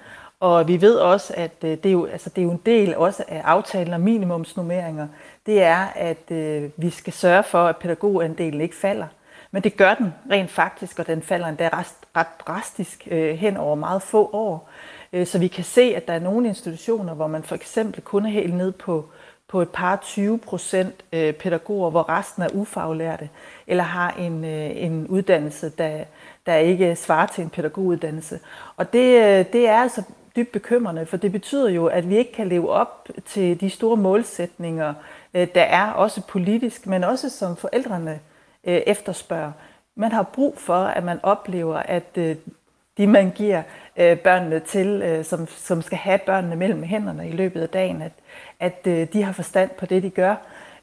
[0.40, 2.96] Og vi ved også, at øh, det, er jo, altså, det er jo en del
[2.96, 5.08] også af aftalen om minimumsnummeringer.
[5.46, 9.06] Det er, at øh, vi skal sørge for, at pædagogandelen ikke falder.
[9.50, 13.56] Men det gør den rent faktisk, og den falder endda ret, ret drastisk øh, hen
[13.56, 14.68] over meget få år.
[15.12, 18.26] Øh, så vi kan se, at der er nogle institutioner, hvor man for eksempel kun
[18.26, 19.08] er helt ned på,
[19.48, 23.28] på et par 20 procent øh, pædagoger, hvor resten er ufaglærte,
[23.66, 26.04] eller har en, øh, en uddannelse, der,
[26.46, 28.40] der ikke svarer til en pædagoguddannelse.
[28.76, 30.02] Og det, det er altså
[30.36, 33.96] dybt bekymrende, for det betyder jo, at vi ikke kan leve op til de store
[33.96, 34.94] målsætninger,
[35.34, 38.20] der er også politisk, men også som forældrene
[38.64, 39.52] efterspørger.
[39.96, 42.18] Man har brug for, at man oplever, at
[43.00, 43.62] de man giver
[43.96, 48.02] øh, børnene til, øh, som, som skal have børnene mellem hænderne i løbet af dagen,
[48.02, 48.12] at,
[48.60, 50.34] at øh, de har forstand på det, de gør.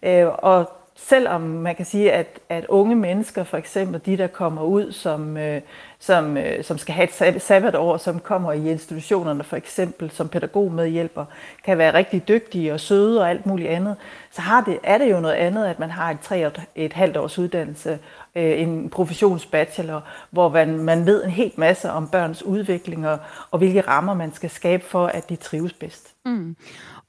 [0.03, 4.63] Øh, og selvom man kan sige, at, at unge mennesker, for eksempel de, der kommer
[4.63, 5.61] ud, som, øh,
[5.99, 11.25] som, øh, som skal have et sabbatår, som kommer i institutionerne, for eksempel som pædagogmedhjælper,
[11.63, 13.95] kan være rigtig dygtige og søde og alt muligt andet,
[14.31, 16.93] så har det, er det jo noget andet, at man har et tre og et
[16.93, 17.99] halvt års uddannelse,
[18.35, 23.19] øh, en professionsbachelor, hvor man, man ved en helt masse om børns udvikling og,
[23.51, 26.13] og hvilke rammer man skal skabe for, at de trives bedst.
[26.25, 26.55] Mm.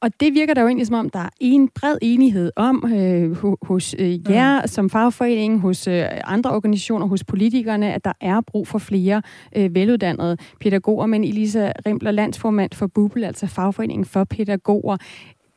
[0.00, 3.36] Og det virker der jo egentlig som om, der er en bred enighed om øh,
[3.62, 4.66] hos øh, jer mm.
[4.66, 9.22] som fagforening, hos øh, andre organisationer, hos politikerne, at der er brug for flere
[9.56, 11.06] øh, veluddannede pædagoger.
[11.06, 14.96] Men Elisa Rimbler, landsformand for BUBEL, altså fagforeningen for pædagoger,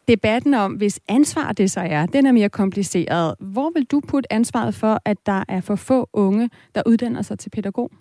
[0.07, 3.35] debatten om, hvis ansvar det så er, den er mere kompliceret.
[3.39, 7.39] Hvor vil du putte ansvaret for, at der er for få unge, der uddanner sig
[7.39, 7.91] til pædagog?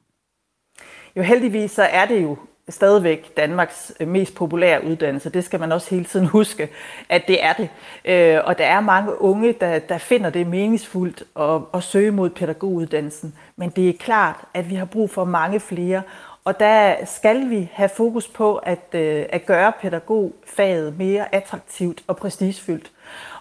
[1.16, 2.36] Jo heldigvis så er det jo
[2.68, 5.30] stadigvæk Danmarks øh, mest populære uddannelse.
[5.30, 6.68] Det skal man også hele tiden huske,
[7.08, 7.68] at det er det.
[8.04, 12.30] Øh, og der er mange unge, der, der finder det meningsfuldt at, at søge mod
[12.30, 13.34] pædagoguddannelsen.
[13.56, 16.02] Men det er klart, at vi har brug for mange flere.
[16.50, 22.16] Og der skal vi have fokus på at, øh, at gøre pædagogfaget mere attraktivt og
[22.16, 22.90] prestigefyldt.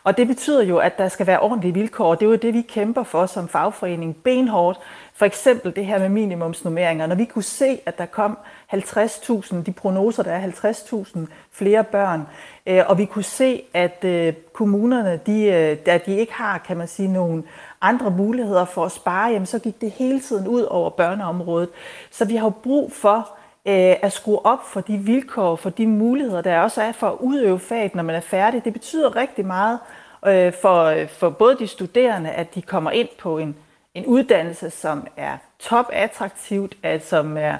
[0.03, 2.15] Og det betyder jo, at der skal være ordentlige vilkår.
[2.15, 4.79] Det er jo det, vi kæmper for som fagforening benhårdt.
[5.13, 7.07] For eksempel det her med minimumsnummeringer.
[7.07, 8.37] Når vi kunne se, at der kom
[8.73, 11.19] 50.000, de prognoser, der er 50.000
[11.51, 12.27] flere børn,
[12.65, 16.87] øh, og vi kunne se, at øh, kommunerne, de, øh, de ikke har, kan man
[16.87, 17.45] sige, nogen
[17.81, 21.69] andre muligheder for at spare, jamen, så gik det hele tiden ud over børneområdet.
[22.11, 23.17] Så vi har jo brug for
[23.65, 27.17] øh, at skrue op for de vilkår, for de muligheder, der også er for at
[27.19, 28.65] udøve faget, når man er færdig.
[28.65, 29.79] Det betyder rigtig meget
[30.27, 33.55] øh, for, øh, for både de studerende, at de kommer ind på en,
[33.93, 37.57] en uddannelse, som er topattraktivt, at som er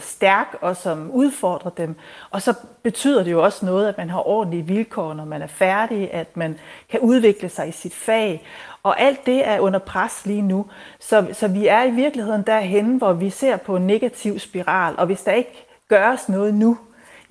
[0.00, 1.94] stærk og som udfordrer dem.
[2.30, 5.46] Og så betyder det jo også noget, at man har ordentlige vilkår, når man er
[5.46, 6.58] færdig, at man
[6.90, 8.46] kan udvikle sig i sit fag.
[8.84, 10.66] Og alt det er under pres lige nu.
[11.00, 14.94] Så, så vi er i virkeligheden derhen, hvor vi ser på en negativ spiral.
[14.98, 16.78] Og hvis der ikke gøres noget nu,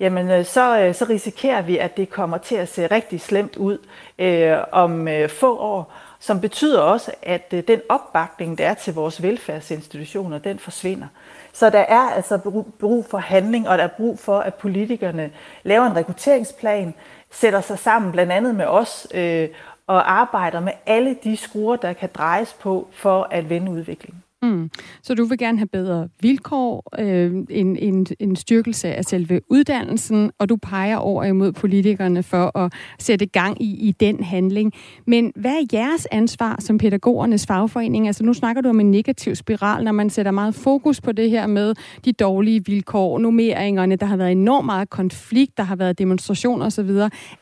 [0.00, 3.56] jamen øh, så, øh, så risikerer vi, at det kommer til at se rigtig slemt
[3.56, 3.78] ud
[4.18, 8.94] øh, om øh, få år, som betyder også, at øh, den opbakning, der er til
[8.94, 11.06] vores velfærdsinstitutioner, den forsvinder.
[11.52, 12.38] Så der er altså
[12.80, 15.30] brug for handling, og der er brug for, at politikerne
[15.62, 16.94] laver en rekrutteringsplan,
[17.30, 19.48] sætter sig sammen blandt andet med os øh,
[19.92, 24.21] og arbejder med alle de skruer, der kan drejes på for at vende udviklingen.
[24.42, 24.70] Mm.
[25.02, 30.30] Så du vil gerne have bedre vilkår, øh, en, en, en styrkelse af selve uddannelsen,
[30.38, 34.72] og du peger over imod politikerne for at sætte gang i, i den handling.
[35.06, 38.06] Men hvad er jeres ansvar som pædagogernes fagforening?
[38.06, 41.30] Altså nu snakker du om en negativ spiral, når man sætter meget fokus på det
[41.30, 41.74] her med
[42.04, 46.90] de dårlige vilkår, nummeringerne, der har været enormt meget konflikt, der har været demonstrationer osv.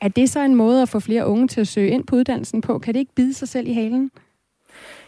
[0.01, 2.61] Er det så en måde at få flere unge til at søge ind på uddannelsen
[2.61, 2.78] på?
[2.78, 4.11] Kan det ikke bide sig selv i halen?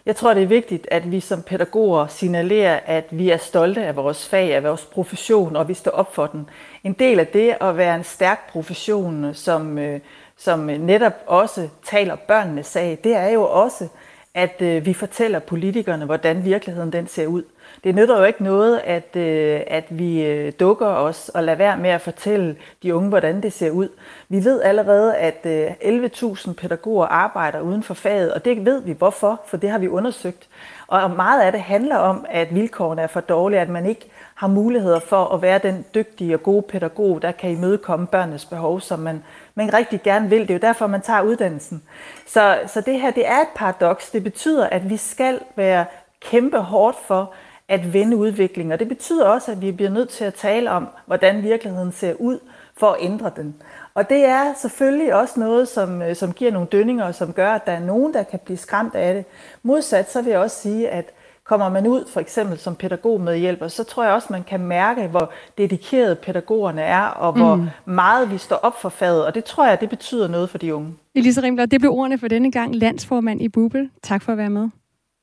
[0.07, 3.97] Jeg tror, det er vigtigt, at vi som pædagoger signalerer, at vi er stolte af
[3.97, 6.51] vores fag, af vores profession, og vi står op for den.
[6.85, 10.01] En del af det at være en stærk profession, som, øh,
[10.37, 13.89] som netop også taler børnenes sag, det er jo også,
[14.35, 17.43] at øh, vi fortæller politikerne, hvordan virkeligheden den ser ud.
[17.85, 21.77] Det nytter jo ikke noget, at, øh, at vi øh, dukker os og lader være
[21.77, 23.89] med at fortælle de unge, hvordan det ser ud.
[24.29, 28.93] Vi ved allerede, at øh, 11.000 pædagoger arbejder uden for faget, og det ved vi
[28.93, 30.49] hvorfor, for det har vi undersøgt.
[30.87, 34.49] Og meget af det handler om, at vilkårene er for dårlige, at man ikke har
[34.49, 38.99] muligheder for at være den dygtige og gode pædagog, der kan imødekomme børnenes behov, som
[38.99, 39.23] man,
[39.55, 40.41] man rigtig gerne vil.
[40.41, 41.83] Det er jo derfor, man tager uddannelsen.
[42.27, 44.11] Så, så det her, det er et paradoks.
[44.11, 45.85] Det betyder, at vi skal være
[46.21, 47.33] kæmpe hårdt for
[47.69, 48.73] at vende udviklingen.
[48.73, 52.15] Og det betyder også, at vi bliver nødt til at tale om, hvordan virkeligheden ser
[52.15, 52.39] ud,
[52.77, 53.55] for at ændre den.
[53.95, 57.53] Og det er selvfølgelig også noget, som, øh, som giver nogle dønninger, og som gør,
[57.53, 59.25] at der er nogen, der kan blive skræmt af det.
[59.63, 61.13] Modsat så vil jeg også sige, at
[61.45, 65.33] kommer man ud for eksempel som pædagogmedhjælper, så tror jeg også, man kan mærke, hvor
[65.59, 67.69] dedikerede pædagogerne er, og hvor mm.
[67.85, 69.27] meget vi står op for faget.
[69.27, 70.95] Og det tror jeg, det betyder noget for de unge.
[71.15, 72.75] Elisa Rimler, det blev ordene for denne gang.
[72.75, 73.91] Landsformand i Bubel.
[74.03, 74.69] Tak for at være med.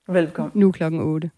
[0.08, 0.52] Velkommen.
[0.56, 1.30] Nu klokken 8.